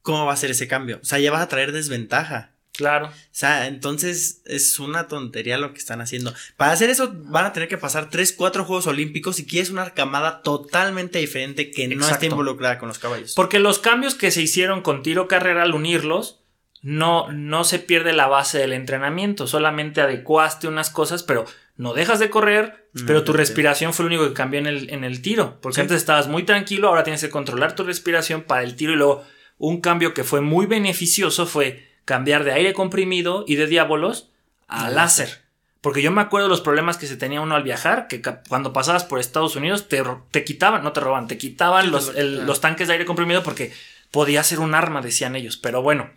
[0.01, 0.99] ¿Cómo va a ser ese cambio?
[1.01, 2.53] O sea, ya vas a traer desventaja.
[2.73, 3.07] Claro.
[3.07, 6.33] O sea, entonces es una tontería lo que están haciendo.
[6.57, 9.91] Para hacer eso van a tener que pasar 3, 4 Juegos Olímpicos y quieres una
[9.91, 12.13] camada totalmente diferente que no Exacto.
[12.15, 13.33] esté involucrada con los caballos.
[13.35, 16.42] Porque los cambios que se hicieron con tiro carrera al unirlos,
[16.83, 19.47] no, no se pierde la base del entrenamiento.
[19.47, 21.45] Solamente adecuaste unas cosas, pero
[21.77, 24.89] no dejas de correr, No, pero tu respiración fue lo único que cambió en el,
[24.91, 25.57] en el tiro.
[25.61, 25.81] Porque Sí.
[25.81, 28.93] antes estabas muy tranquilo, ahora tienes que controlar tu respiración para el tiro.
[28.93, 29.23] Y luego
[29.57, 34.29] un cambio que fue muy beneficioso fue cambiar de aire comprimido y de diábolos
[34.67, 35.41] a láser.
[35.79, 39.03] Porque yo me acuerdo los problemas que se tenía uno al viajar, que cuando pasabas
[39.03, 42.87] por Estados Unidos te, te quitaban, no te roban, te quitaban los, el- los tanques
[42.87, 43.73] de aire comprimido porque
[44.13, 45.57] podía ser un arma, decían ellos.
[45.57, 46.11] Pero bueno,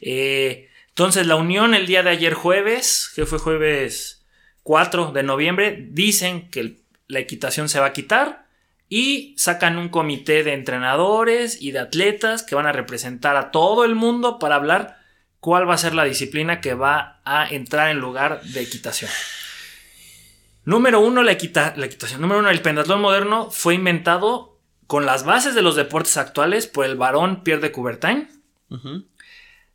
[0.00, 4.24] eh, entonces la Unión el día de ayer jueves, que fue jueves
[4.62, 6.78] 4 de noviembre, dicen que el-
[7.08, 8.46] la equitación se va a quitar
[8.88, 13.84] y sacan un comité de entrenadores y de atletas que van a representar a todo
[13.84, 14.98] el mundo para hablar
[15.40, 19.10] cuál va a ser la disciplina que va a entrar en lugar de equitación.
[20.64, 22.20] Número uno, la, equita- la equitación.
[22.20, 24.51] Número uno, el pentatlón moderno fue inventado
[24.92, 28.28] con las bases de los deportes actuales por el varón Pierre de Coubertin.
[28.68, 29.06] Ujú.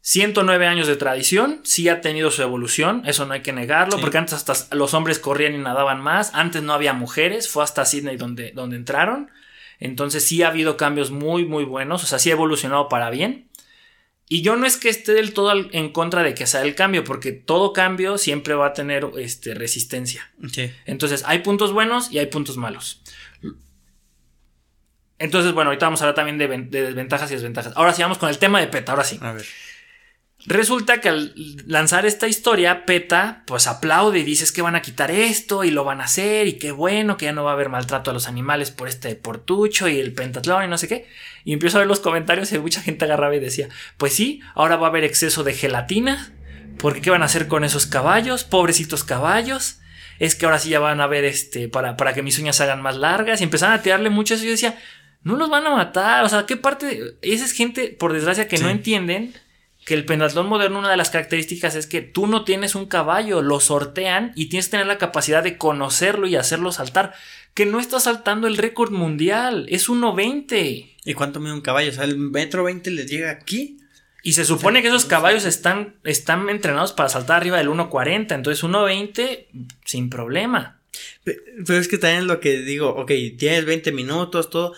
[0.01, 4.01] 109 años de tradición, sí ha tenido su evolución, eso no hay que negarlo, Sí.
[4.01, 7.83] porque antes hasta los hombres corrían y nadaban más, antes no había mujeres, fue hasta
[7.83, 9.31] Sydney donde, donde entraron,
[9.79, 13.49] entonces sí ha habido cambios muy, muy buenos, o sea, sí ha evolucionado para bien.
[14.29, 17.03] Y yo no es que esté del todo en contra de que sea el cambio,
[17.03, 20.29] porque todo cambio siempre va a tener este, resistencia.
[20.51, 20.69] Sí.
[20.85, 23.01] Entonces, hay puntos buenos y hay puntos malos.
[25.19, 27.73] Entonces, bueno, ahorita vamos a hablar también de, ven- de desventajas y desventajas.
[27.75, 29.17] Ahora sí, vamos con el tema de PETA, ahora sí.
[29.21, 29.45] A ver.
[30.45, 31.33] Resulta que al
[31.65, 35.71] lanzar esta historia, PETA pues aplaude y dice "Es que van a quitar esto y
[35.71, 38.13] lo van a hacer y qué bueno que ya no va a haber maltrato a
[38.13, 41.07] los animales por este deportucho y el pentatlón y no sé qué.
[41.43, 44.77] Y empiezo a ver los comentarios y mucha gente agarraba y decía, pues sí, ahora
[44.77, 46.31] va a haber exceso de gelatina,
[46.77, 49.79] porque qué van a hacer con esos caballos, pobrecitos caballos.
[50.19, 52.63] Es que ahora sí ya van a ver este para, para que mis uñas se
[52.63, 54.77] hagan más largas y empezaron a tirarle mucho eso y yo decía,
[55.23, 58.57] no los van a matar, o sea, qué parte, esa es gente por desgracia que
[58.57, 59.33] no entienden
[59.85, 63.41] que el pentatlón moderno, una de las características es que tú no tienes un caballo,
[63.41, 67.13] lo sortean y tienes que tener la capacidad de conocerlo y hacerlo saltar.
[67.53, 70.95] Que no está saltando el récord mundial, es 1.20.
[71.05, 71.89] ¿Y cuánto mide un caballo?
[71.89, 73.77] O sea, el metro 20 le llega aquí.
[74.23, 78.63] Y se supone que esos caballos están, están entrenados para saltar arriba del 1.40, entonces
[78.63, 79.45] 1.20
[79.85, 80.81] sin problema.
[81.23, 84.73] Pe- Pero es que también lo que digo, ok, tienes 20 minutos, todo.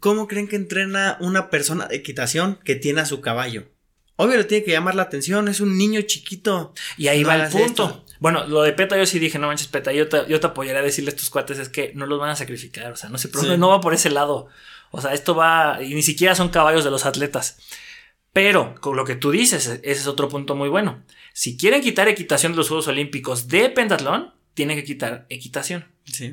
[0.00, 3.68] ¿Cómo creen que entrena una persona de equitación que tiene a su caballo?
[4.16, 6.72] Obvio le tiene que llamar la atención, es un niño chiquito.
[6.96, 7.84] Y ahí No va el punto.
[7.84, 8.04] esto.
[8.20, 10.80] Bueno, lo de PETA yo sí dije, no manches PETA, yo te, yo te apoyaría
[10.80, 13.18] a decirle a estos cuates es que no los van a sacrificar, o sea, no
[13.18, 13.60] se preocupen, Sí.
[13.60, 14.48] no va por ese lado.
[14.90, 17.58] O sea, esto va, y ni siquiera son caballos de los atletas.
[18.32, 21.02] Pero, con lo que tú dices, ese es otro punto muy bueno.
[21.32, 25.86] Si quieren quitar equitación de los Juegos Olímpicos de pentatlón, tienen que quitar equitación.
[26.04, 26.32] Sí.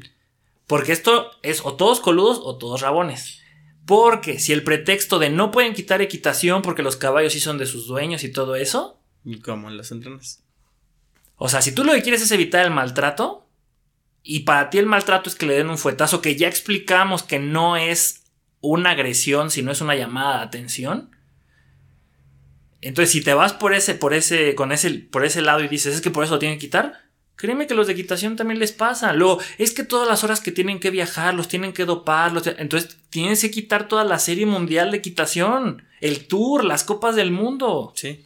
[0.67, 3.41] Porque esto es o todos coludos o todos rabones.
[3.85, 7.65] Porque si el pretexto de no pueden quitar equitación porque los caballos sí son de
[7.65, 10.43] sus dueños y todo eso, ¿Y cómo los entrenas?
[11.35, 13.49] O sea, si tú lo que quieres es evitar el maltrato,
[14.21, 17.39] y para ti el maltrato es que le den un fuetazo, que ya explicamos que
[17.39, 18.23] no es
[18.61, 21.09] una agresión, sino es una llamada de atención.
[22.81, 25.95] Entonces, si te vas por ese, por ese, con ese, por ese lado y dices,
[25.95, 27.04] es que por eso lo tienen que quitar,
[27.35, 29.13] créeme que los de equitación también les pasa.
[29.13, 32.47] Luego, es que todas las horas que tienen que viajar, los tienen que dopar, los
[32.47, 37.31] entonces tienes que quitar toda la serie mundial de equitación, el tour, las copas del
[37.31, 37.93] mundo.
[37.95, 38.25] Sí.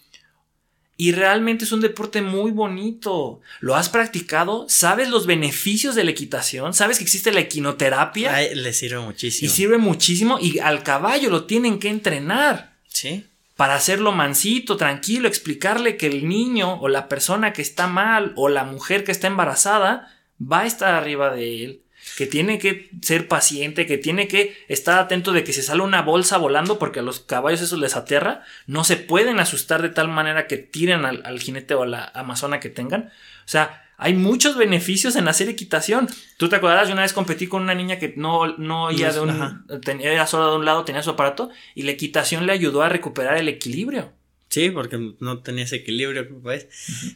[0.97, 3.39] Y realmente es un deporte muy bonito.
[3.61, 4.65] ¿Lo has practicado?
[4.67, 6.73] ¿Sabes los beneficios de la equitación?
[6.73, 8.35] ¿Sabes que existe la equinoterapia?
[8.35, 9.45] Ay, le sirve muchísimo.
[9.45, 10.37] y sirve muchísimo.
[10.41, 13.23] Y al caballo lo tienen que entrenar Sí.
[13.59, 18.47] Para hacerlo mansito, tranquilo, explicarle que el niño o la persona que está mal o
[18.47, 21.81] la mujer que está embarazada va a estar arriba de él.
[22.15, 26.01] que tiene que ser paciente, que tiene que estar atento de que si sale una
[26.01, 30.07] bolsa volando, porque a los caballos eso les aterra, no se pueden asustar de tal
[30.07, 33.11] manera que tiren al, al jinete o a la amazona que tengan.
[33.39, 36.07] O sea, hay muchos beneficios en hacer equitación.
[36.37, 39.19] Tú te acordarás, yo una vez competí con una niña que no, no oía de
[39.19, 42.81] un, tenía, era solo de un lado, tenía su aparato, y la equitación le ayudó
[42.81, 44.13] a recuperar el equilibrio.
[44.47, 46.69] Sí, porque no tenía ese equilibrio, pues.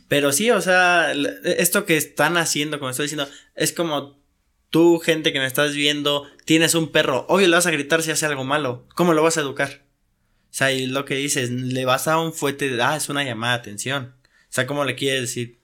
[0.10, 1.14] Pero sí, o sea,
[1.44, 4.20] esto que están haciendo, como estoy diciendo, es como
[4.70, 8.12] tú, gente que me estás viendo, tienes un perro, hoy le vas a gritar si
[8.12, 8.86] hace algo malo.
[8.94, 9.86] ¿Cómo lo vas a educar?
[10.52, 13.24] O sea, y lo que dices, le vas a un fuete de, ah, es una
[13.24, 14.16] llamada de atención.
[14.24, 15.63] O sea, ¿cómo le quieres decir?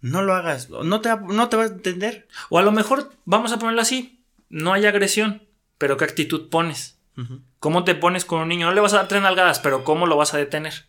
[0.00, 2.26] No lo hagas, no te, no te vas a entender.
[2.48, 5.42] O a lo mejor, vamos a ponerlo así, no hay agresión,
[5.78, 6.98] pero ¿qué actitud pones?
[7.58, 8.66] ¿Cómo te pones con un niño?
[8.66, 10.86] No le vas a dar tres nalgadas, pero ¿cómo lo vas a detener?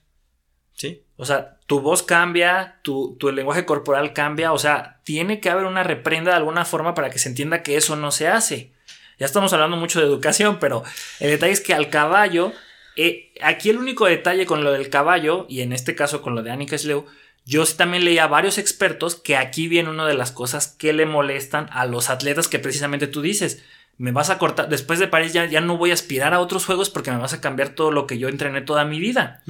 [0.74, 1.04] Sí.
[1.18, 5.66] O sea, tu voz cambia, tu, tu, lenguaje corporal cambia, o sea, tiene que haber
[5.66, 8.74] una reprenda de alguna forma para que se entienda que eso no se hace.
[9.20, 10.84] Ya estamos hablando mucho de educación, pero
[11.20, 12.54] el detalle es que al caballo,
[12.96, 16.42] eh, aquí el único detalle con lo del caballo, y en este caso con lo
[16.42, 17.06] de Annika Sleu,
[17.46, 21.06] yo también leía a varios expertos que aquí viene una de las cosas que le
[21.06, 23.64] molestan a los atletas que precisamente tú dices.
[23.98, 26.66] Me vas a cortar, después de París ya, ya no voy a aspirar a otros
[26.66, 29.44] juegos porque me vas a cambiar todo lo que yo entrené toda mi vida.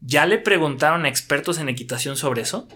[0.00, 2.68] ¿Ya le preguntaron a expertos en equitación sobre eso?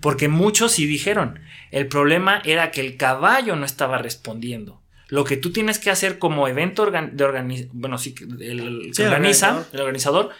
[0.00, 1.40] Porque muchos sí dijeron,
[1.70, 4.82] el problema era que el caballo no estaba respondiendo.
[5.08, 9.80] Lo que tú tienes que hacer como evento de organización, bueno, sí, el, organiza, el
[9.80, 10.30] organizador,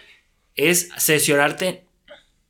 [0.56, 1.85] es sesionarte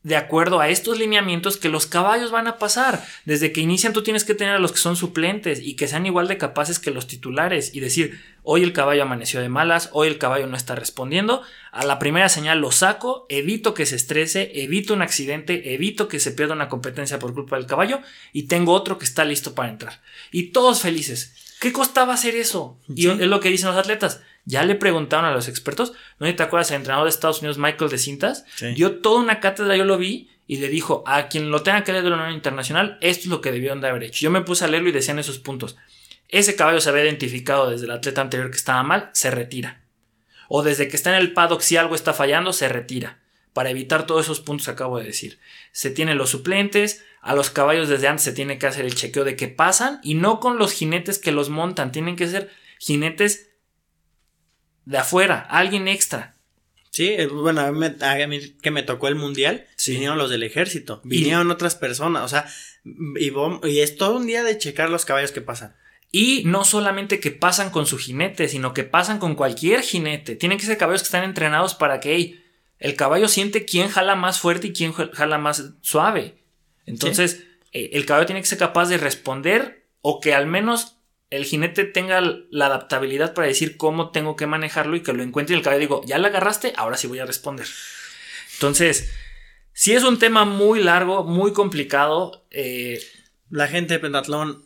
[0.06, 3.04] de acuerdo a estos lineamientos que los caballos van a pasar.
[3.24, 6.06] Desde que inician tú tienes que tener a los que son suplentes y que sean
[6.06, 10.06] igual de capaces que los titulares y decir, hoy el caballo amaneció de malas, hoy
[10.06, 11.42] el caballo no está respondiendo,
[11.72, 16.20] a la primera señal lo saco, evito que se estrese, evito un accidente, evito que
[16.20, 17.98] se pierda una competencia por culpa del caballo
[18.32, 20.00] y tengo otro que está listo para entrar.
[20.30, 21.34] Y todos felices.
[21.60, 22.78] ¿Qué costaba hacer eso?
[22.88, 24.22] Y es lo que dicen los atletas.
[24.44, 26.70] Ya le preguntaron a los expertos, ¿no te acuerdas?
[26.70, 28.44] El entrenador de Estados Unidos, Michael de Cintas,
[28.74, 31.92] dio toda una cátedra, yo lo vi, y le dijo a quien lo tenga que
[31.92, 34.20] leer de la Unión Internacional, esto es lo que debieron de haber hecho.
[34.20, 35.76] Yo me puse a leerlo y decían esos puntos.
[36.28, 39.82] Ese caballo se había identificado desde el atleta anterior que estaba mal, se retira.
[40.48, 43.20] O desde que está en el paddock, si algo está fallando, se retira.
[43.56, 45.38] Para evitar todos esos puntos que acabo de decir.
[45.72, 49.24] Se tienen los suplentes, a los caballos desde antes se tiene que hacer el chequeo
[49.24, 51.90] de que pasan y no con los jinetes que los montan.
[51.90, 53.48] Tienen que ser jinetes
[54.84, 56.36] de afuera, alguien extra.
[56.90, 61.50] Sí, eh, bueno, a mí, que me tocó el mundial, vinieron los del ejército, vinieron
[61.50, 62.46] otras personas, o sea,
[62.84, 63.32] y,
[63.70, 65.74] y, es todo un día de checar los caballos que pasan.
[66.12, 70.36] Y no solamente que pasan con su jinete, sino que pasan con cualquier jinete.
[70.36, 72.12] Tienen que ser caballos que están entrenados para que
[72.78, 76.42] el caballo siente quién jala más fuerte y quién jala más suave.
[76.84, 80.98] Entonces, eh, el caballo tiene que ser capaz de responder o que al menos
[81.30, 85.54] el jinete tenga la adaptabilidad para decir cómo tengo que manejarlo y que lo encuentre
[85.54, 87.66] y el caballo digo, ya la agarraste, ahora sí voy a responder.
[88.54, 89.12] Entonces,
[89.72, 92.46] si es un tema muy largo, muy complicado.
[92.50, 93.02] Eh,
[93.50, 94.64] la gente de Pentatlón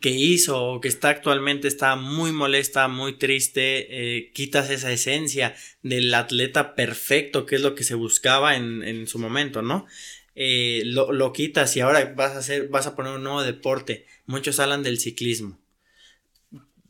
[0.00, 5.54] que hizo o que está actualmente está muy molesta, muy triste, eh, quitas esa esencia
[5.82, 9.86] del atleta perfecto, que es lo que se buscaba en, su momento, ¿no?
[10.34, 14.06] Eh, lo, lo, quitas y ahora vas a hacer, vas a poner un nuevo deporte.
[14.26, 15.58] Muchos hablan del ciclismo.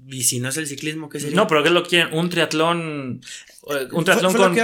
[0.06, 1.36] ¿Y si no es el ciclismo, qué sería?
[1.36, 2.14] No, pero ¿qué lo quieren?
[2.14, 3.20] ¿Un triatlón?
[3.70, 4.56] Eh, ¿Un triatlón con,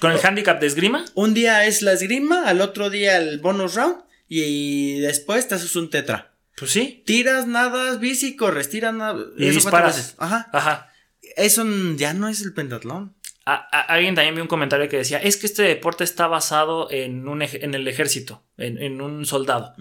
[0.00, 1.04] con, el handicap de esgrima?
[1.14, 5.74] Un día es la esgrima, al otro día el bonus round y después te haces
[5.76, 6.33] un tetra.
[6.56, 7.02] Pues sí.
[7.06, 9.24] Tiras, nadas, bici, corres, tiras, nada.
[9.36, 10.14] Y disparas.
[10.18, 10.48] Ajá.
[10.52, 10.92] Ajá.
[11.36, 11.64] Eso
[11.96, 13.14] ya no es el pentatlón.
[13.44, 17.42] alguien también vio un comentario que decía, es que este deporte está basado en, un,
[17.42, 19.74] en el ejército, en, un soldado.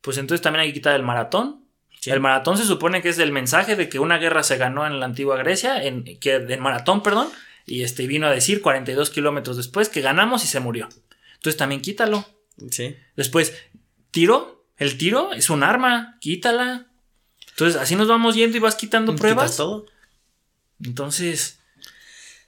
[0.00, 1.62] Pues entonces también hay que quitar el maratón
[2.10, 4.98] el maratón se supone que es el mensaje de que una guerra se ganó en
[4.98, 7.28] la antigua Grecia, en, que, en maratón, perdón,
[7.64, 10.88] y este vino a decir 42 kilómetros después que ganamos y se murió.
[11.34, 12.26] Entonces también quítalo.
[12.70, 12.96] Sí.
[13.14, 13.54] Después,
[14.10, 16.86] tiro, el tiro es un arma, quítala.
[17.50, 19.56] Entonces así nos vamos yendo y vas quitando pruebas.
[19.56, 19.86] todo.
[20.82, 21.58] Entonces.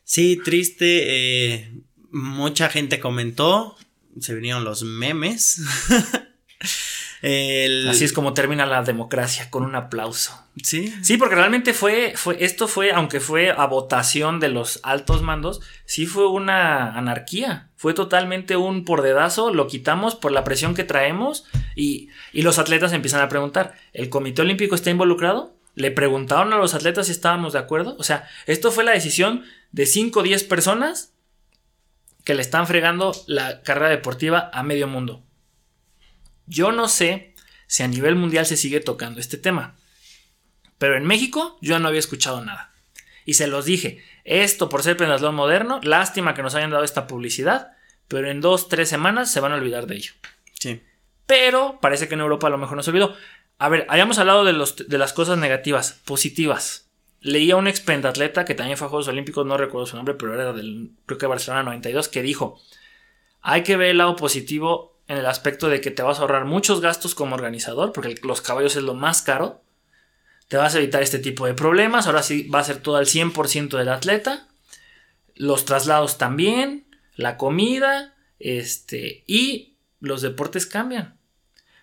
[0.02, 1.04] Sí, triste.
[1.06, 1.72] Eh,
[2.10, 3.76] mucha gente comentó.
[4.20, 5.60] Se vinieron los memes.
[7.88, 10.38] Así es como termina la democracia, con un aplauso.
[10.62, 10.94] Sí.
[11.02, 15.62] Sí, porque realmente fue, fue, esto fue, aunque fue a votación de los altos mandos,
[15.86, 17.70] sí fue una anarquía.
[17.76, 22.58] Fue totalmente un por dedazo, lo quitamos por la presión que traemos y, y los
[22.58, 25.56] atletas empiezan a preguntar, ¿el Comité Olímpico está involucrado?
[25.74, 27.96] Le preguntaron a los atletas si estábamos de acuerdo.
[27.98, 31.14] O sea, esto fue la decisión de 5 o 10 personas
[32.22, 35.22] que le están fregando la carrera deportiva a medio mundo.
[36.46, 37.34] Yo no sé
[37.66, 39.76] si a nivel mundial se sigue tocando este tema.
[40.78, 42.72] Pero en México yo no había escuchado nada.
[43.24, 47.06] Y se los dije, esto por ser pentatlón moderno, lástima que nos hayan dado esta
[47.06, 47.72] publicidad,
[48.08, 50.12] pero en dos, tres semanas se van a olvidar de ello.
[50.58, 50.82] Sí.
[51.26, 53.16] Pero parece que en Europa a lo mejor no se olvidó.
[53.58, 56.90] A ver, habíamos hablado de, los, de las cosas negativas, positivas.
[57.20, 60.34] Leía un ex pentatleta que también fue a Juegos Olímpicos, no recuerdo su nombre, pero
[60.34, 62.60] era del, creo que Barcelona 92, que dijo,
[63.40, 66.44] hay que ver el lado positivo en el aspecto de que te vas a ahorrar
[66.44, 69.62] muchos gastos como organizador, porque los caballos es lo más caro.
[70.48, 72.06] Te vas a evitar este tipo de problemas.
[72.06, 74.48] Ahora sí va a ser todo al 100% del atleta.
[75.34, 76.86] Los traslados también.
[77.16, 78.14] La comida.
[78.38, 79.24] Este.
[79.26, 81.18] Y los deportes cambian.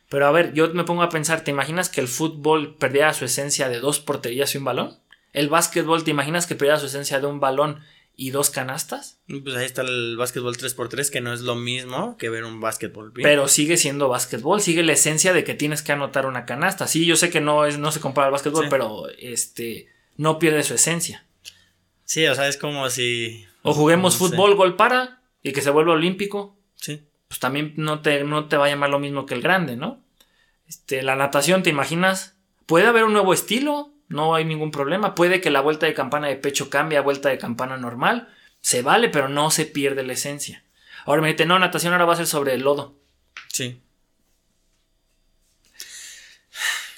[0.09, 3.25] Pero a ver, yo me pongo a pensar, ¿te imaginas que el fútbol perdiera su
[3.25, 4.99] esencia de dos porterías y un balón?
[5.31, 7.79] El básquetbol, ¿te imaginas que perdiera su esencia de un balón
[8.15, 9.19] y dos canastas?
[9.27, 13.11] Pues ahí está el básquetbol 3x3, que no es lo mismo que ver un básquetbol
[13.11, 13.23] bien.
[13.27, 16.87] Pero sigue siendo básquetbol, sigue la esencia de que tienes que anotar una canasta.
[16.87, 18.69] Sí, yo sé que no, es, no se compara al básquetbol, Sí.
[18.69, 19.87] pero este
[20.17, 21.25] no pierde su esencia.
[22.05, 23.45] Sí, o sea, es como si.
[23.63, 24.31] O juguemos no sé.
[24.35, 27.01] fútbol, gol para, y que se vuelva olímpico, Sí.
[27.27, 30.03] pues también no te, no te va a llamar lo mismo que el grande, ¿no?
[30.67, 32.35] Este, la natación, ¿te imaginas?
[32.65, 35.15] Puede haber un nuevo estilo, no hay ningún problema.
[35.15, 38.29] Puede que la vuelta de campana de pecho cambie a vuelta de campana normal.
[38.59, 40.63] Se vale, pero no se pierde la esencia.
[41.05, 42.95] Ahora me dicen, no, natación ahora va a ser sobre el lodo.
[43.47, 43.81] Sí.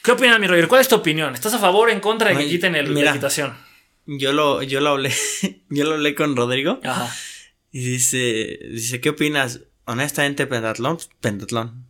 [0.03, 0.67] ¿Qué opinas, mi Roger?
[0.67, 1.33] ¿Cuál es tu opinión?
[1.33, 3.05] ¿Estás a favor o en contra de que quiten el, mira.
[3.05, 3.55] la equitación?
[4.05, 5.13] Yo lo, yo lo hablé.
[5.69, 6.81] yo lo hablé con Rodrigo.
[6.83, 7.15] Ajá.
[7.71, 8.59] Y dice.
[8.69, 9.61] Dice, ¿qué opinas?
[9.85, 11.85] Honestamente, pentatlón, pentatlón.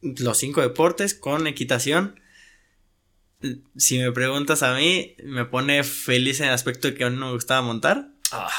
[0.00, 2.18] Los cinco deportes con equitación.
[3.76, 7.16] Si me preguntas a mí, me pone feliz en el aspecto de que a mí
[7.16, 8.08] no me gustaba montar.
[8.32, 8.50] Ah,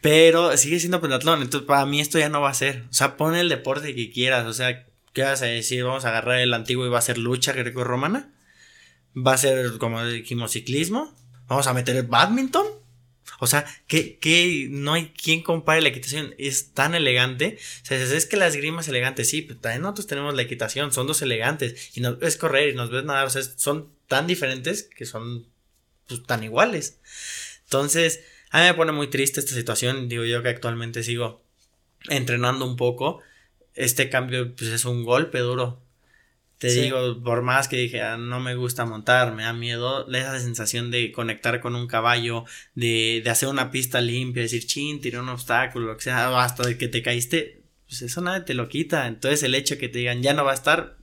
[0.00, 1.42] Pero sigue siendo pentatlón.
[1.42, 2.84] Entonces, para mí esto ya no va a ser.
[2.90, 4.46] O sea, pon el deporte que quieras.
[4.46, 5.84] O sea, ¿qué vas a decir?
[5.84, 8.32] Vamos a agarrar el antiguo y va a ser lucha greco-romana.
[9.16, 11.14] Va a ser, como dijimos, ciclismo.
[11.46, 12.66] Vamos a meter el badminton.
[13.38, 16.34] O sea, que, que no hay quien compare la equitación.
[16.38, 17.58] Es tan elegante.
[17.82, 20.92] O sea, es que la esgrima es elegante, sí, pero también nosotros tenemos la equitación.
[20.92, 21.96] Son dos elegantes.
[21.96, 23.26] Y nos ves correr y nos ves nadar.
[23.26, 25.46] O sea, son tan diferentes que son
[26.06, 26.98] pues, tan iguales.
[27.64, 28.20] Entonces,
[28.50, 30.08] a mí me pone muy triste esta situación.
[30.08, 31.42] Digo yo que actualmente sigo
[32.08, 33.20] entrenando un poco.
[33.74, 35.85] Este cambio pues es un golpe duro.
[36.58, 36.80] Te Sí.
[36.82, 40.90] digo, por más que dije, "Ah, no me gusta montar, me da miedo, esa sensación
[40.90, 42.44] de conectar con un caballo,
[42.74, 46.66] de, de hacer una pista limpia, decir, chin, tiré un obstáculo, lo que sea, hasta
[46.66, 49.06] de que te caíste, pues eso nadie te lo quita.
[49.06, 50.96] Entonces el hecho que te digan, ya no va a estar,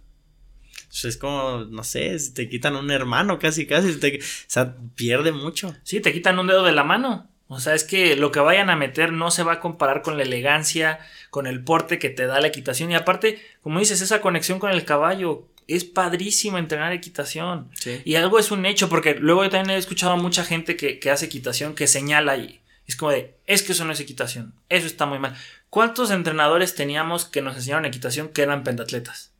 [0.87, 5.31] pues es como, no sé, te quitan un hermano casi, casi, te- o sea, pierde
[5.31, 5.75] mucho.
[5.83, 7.29] Sí, te quitan un dedo de la mano.
[7.47, 10.17] O sea, es que lo que vayan a meter no se va a comparar con
[10.17, 12.91] la elegancia, con el porte que te da la equitación.
[12.91, 15.47] Y aparte, como dices, esa conexión con el caballo.
[15.65, 17.69] Es padrísimo entrenar equitación.
[17.79, 18.01] Sí.
[18.03, 20.99] Y algo es un hecho, porque luego yo también he escuchado a mucha gente que,
[20.99, 24.53] que hace equitación que señala y es como de, es que eso no es equitación,
[24.67, 25.35] eso está muy mal.
[25.69, 29.31] ¿Cuántos entrenadores teníamos que nos enseñaron equitación que eran pentatletas?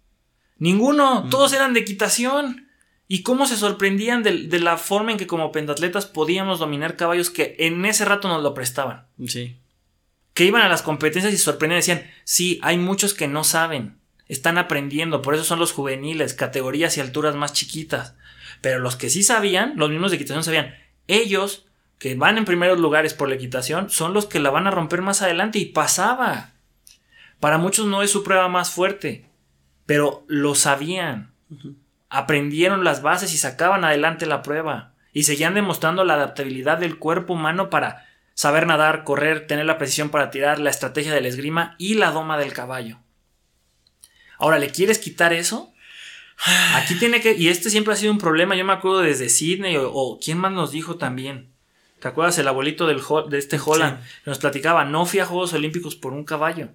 [0.59, 1.29] Ninguno, Mm.
[1.29, 2.69] todos eran de equitación.
[3.07, 7.29] ¿Y cómo se sorprendían de, de la forma en que como pentatletas podíamos dominar caballos
[7.29, 9.07] que en ese rato nos lo prestaban?
[9.27, 9.57] Sí.
[10.33, 13.97] Que iban a las competencias y se sorprendían decían, sí, hay muchos que no saben,
[14.27, 18.15] están aprendiendo, por eso son los juveniles, categorías y alturas más chiquitas.
[18.61, 20.73] Pero los que sí sabían, los mismos de equitación sabían,
[21.07, 21.65] ellos
[21.99, 25.01] que van en primeros lugares por la equitación son los que la van a romper
[25.01, 26.51] más adelante y pasaba.
[27.39, 29.25] Para muchos no es su prueba más fuerte,
[29.85, 31.33] pero lo sabían.
[32.13, 34.93] Aprendieron las bases y sacaban adelante la prueba.
[35.11, 40.09] Y seguían demostrando la adaptabilidad del cuerpo humano para saber nadar, correr, tener la precisión
[40.09, 42.99] para tirar, la estrategia del esgrima y la doma del caballo.
[44.37, 45.73] Ahora, ¿le quieres quitar eso?
[46.75, 47.33] Aquí tiene que.
[47.33, 48.55] Y este siempre ha sido un problema.
[48.55, 51.53] Yo me acuerdo desde Sydney o, o quién más nos dijo también.
[51.99, 54.01] ¿Te acuerdas el abuelito del, de este Holland?
[54.25, 56.69] Nos platicaba, no fui a Juegos Olímpicos por un caballo.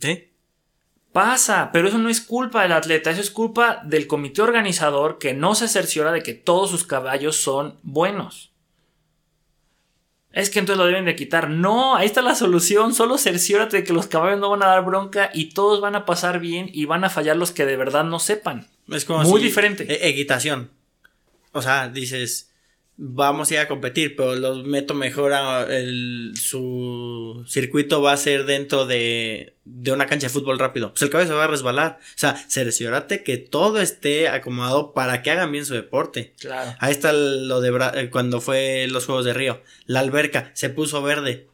[0.00, 0.28] Sí.
[1.12, 5.34] Pasa, pero eso no es culpa del atleta, eso es culpa del comité organizador que
[5.34, 8.50] no se cerciora de que todos sus caballos son buenos.
[10.32, 11.50] Es que entonces lo deben de quitar.
[11.50, 12.94] No, ahí está la solución.
[12.94, 16.06] Solo cerciórate de que los caballos no van a dar bronca y todos van a
[16.06, 18.66] pasar bien y van a fallar los que de verdad no sepan.
[18.88, 19.84] Es como Muy si- diferente.
[19.92, 20.70] e- equitación.
[21.52, 22.50] O sea, dices,
[22.96, 28.16] vamos a ir a competir, pero los meto mejor a el, su circuito va a
[28.16, 30.90] ser dentro de, de una cancha de fútbol rápido.
[30.92, 31.98] Pues el caballo se va a resbalar.
[32.00, 36.34] O sea, cerciórate que todo esté acomodado para que hagan bien su deporte.
[36.40, 36.74] Claro.
[36.78, 39.62] Ahí está lo de Bra- eh, cuando fue los Juegos de Río.
[39.86, 41.48] La alberca se puso verde.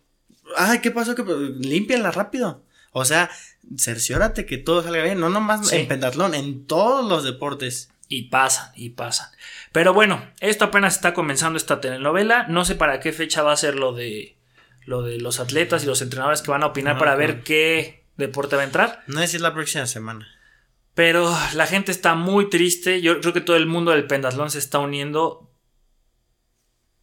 [0.56, 1.14] Ay, ¿qué pasó?
[1.14, 1.22] que
[1.60, 2.62] Límpiala rápido.
[2.92, 3.30] O sea,
[3.76, 5.20] cerciórate que todo salga bien.
[5.20, 5.76] No nomás Sí.
[5.76, 7.90] en pentatlón, en todos los deportes.
[8.08, 9.28] Y pasan, y pasan.
[9.70, 12.46] Pero bueno, esto apenas está comenzando esta telenovela.
[12.48, 14.36] No sé para qué fecha va a ser lo de
[14.86, 17.18] lo de los atletas y los entrenadores que van a opinar No, para no.
[17.18, 19.04] ver qué deporte va a entrar.
[19.06, 20.26] No es la próxima semana.
[20.94, 23.02] Pero la gente está muy triste.
[23.02, 25.52] Yo creo que todo el mundo del pentatlón se está uniendo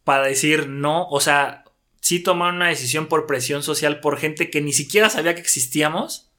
[0.04, 1.08] para decir no.
[1.08, 1.64] O sea,
[2.00, 6.32] sí tomaron una decisión por presión social por gente que ni siquiera sabía que existíamos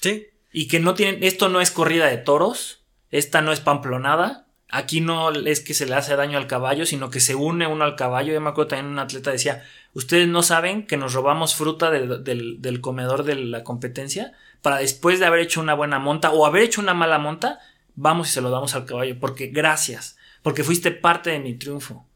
[0.00, 0.26] Sí.
[0.52, 1.22] y que no tienen.
[1.22, 2.83] Esto no es corrida de toros.
[3.14, 4.46] Esta no es pamplonada.
[4.68, 7.84] Aquí no es que se le hace daño al caballo, sino que se une uno
[7.84, 8.32] al caballo.
[8.32, 9.62] Yo me acuerdo también un atleta decía:
[9.92, 14.78] Ustedes no saben que nos robamos fruta del, del- del comedor de la competencia para
[14.78, 17.60] después de haber hecho una buena monta o haber hecho una mala monta,
[17.94, 19.16] vamos y se lo damos al caballo.
[19.20, 22.08] Porque gracias, porque fuiste parte de mi triunfo.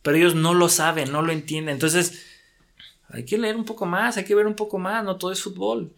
[0.00, 1.74] Pero ellos no lo saben, no lo entienden.
[1.74, 2.29] Entonces,
[3.12, 5.42] hay que leer un poco más, hay que ver un poco más, no todo es
[5.42, 5.94] fútbol.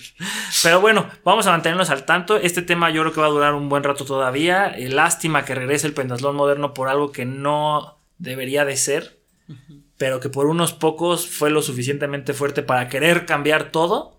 [0.62, 2.36] Pero bueno, vamos a mantenernos al tanto.
[2.36, 4.68] Este tema yo creo que va a durar un buen rato todavía.
[4.68, 9.20] Eh, lástima que regrese el pentatlón moderno por algo que no debería de ser,
[9.96, 14.18] pero que por unos pocos fue lo suficientemente fuerte para querer cambiar todo.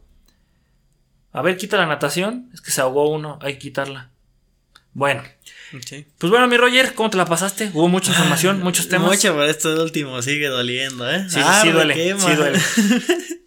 [1.32, 2.50] A ver, quita la natación.
[2.54, 4.11] Es que se ahogó uno, hay que quitarla.
[4.94, 5.24] Bueno,
[5.86, 6.06] Sí.
[6.18, 7.72] pues bueno, mi Roger, ¿cómo te la pasaste?
[7.74, 9.08] Hubo mucha información, muchos temas.
[9.10, 11.24] Mucho, pero esto último sigue doliendo, ¿eh?
[11.30, 12.20] Sí, sí, Ah, sí duele, quema.
[12.30, 12.60] sí duele.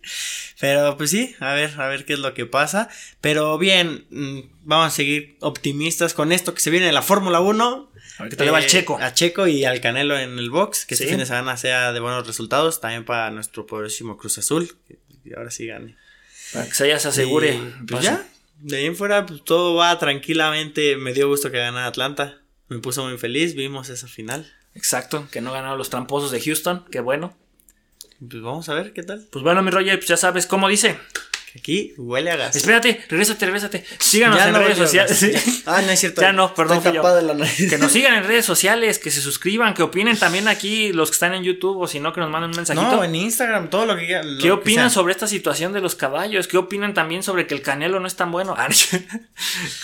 [0.60, 2.88] Pero pues sí, a ver, a ver qué es lo que pasa.
[3.20, 7.40] Pero bien, mm, vamos a seguir optimistas con esto que se viene de la Fórmula
[7.40, 7.90] 1.
[8.18, 8.96] A ver qué tal le va al Eh, Checo.
[8.98, 10.86] A Checo y al Canelo en el box.
[10.86, 11.02] Que Sí.
[11.04, 12.80] este fin de semana sea de buenos resultados.
[12.80, 14.74] También para nuestro poderosísimo Cruz Azul.
[14.88, 15.96] Que ahora sí gane.
[16.52, 17.54] Para que se ya se asegure.
[17.56, 18.24] Y, pues ya.
[18.64, 20.96] De ahí en fuera, pues todo va tranquilamente.
[20.96, 22.40] Me dio gusto que ganara Atlanta.
[22.68, 23.54] Me puso muy feliz.
[23.54, 24.50] Vimos esa final.
[24.74, 27.36] Exacto, que no ganaron los tramposos de Houston, qué bueno.
[28.18, 29.28] Pues vamos a ver qué tal.
[29.30, 30.98] Pues bueno, mi Roger, pues ya sabes cómo dice.
[31.54, 32.56] Que aquí huele a gas.
[32.56, 33.84] Espérate, regrésate, regrésate.
[34.00, 35.62] Síganos Ya en no redes sociales.
[35.66, 36.20] Ah, no es cierto.
[36.20, 37.20] Ya no, perdón, Estoy yo.
[37.22, 37.70] la nariz.
[37.70, 41.14] Que nos sigan en redes sociales, que se suscriban, que opinen también aquí los que
[41.14, 42.84] están en YouTube o si no, que nos manden un mensajito.
[42.96, 45.94] No, en Instagram, todo lo que lo ¿Qué que opinan sobre esta situación de los
[45.94, 46.48] caballos?
[46.48, 48.54] ¿Qué opinan también sobre que el canelo no es tan bueno?
[48.58, 48.98] Ah, ¿Qué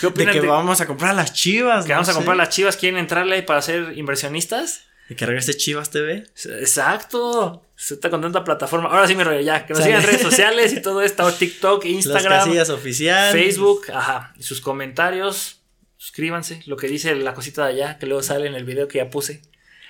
[0.01, 1.85] De opinan que de- vamos a comprar las chivas.
[1.85, 2.75] que no vamos a comprar las chivas?
[2.75, 4.81] ¿Quieren entrarle ahí para ser inversionistas?
[5.15, 6.25] Que regrese Chivas TV.
[6.59, 7.65] Exacto.
[7.75, 8.89] Se está con tanta plataforma.
[8.89, 9.65] Ahora sí, mi rollo, ya.
[9.65, 11.31] Que nos sigan en redes sociales y todo esto.
[11.39, 13.33] TikTok, Las Instagram, casillas oficiales.
[13.33, 13.85] Facebook.
[13.93, 14.33] Ajá.
[14.37, 15.61] Y sus comentarios.
[15.97, 16.61] Suscríbanse.
[16.65, 19.09] Lo que dice la cosita de allá, que luego sale en el video que ya
[19.09, 19.41] puse.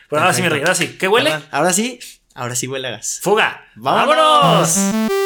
[0.09, 0.97] Bueno, ahora sí, mi rollo, ahora sí.
[0.99, 1.31] ¿Qué huele?
[1.51, 1.99] Ahora sí,
[2.33, 3.19] ahora sí huele a gas.
[3.21, 3.65] Fuga.
[3.75, 4.75] ¡Vámonos!
[4.77, 5.20] ¡Vámonos!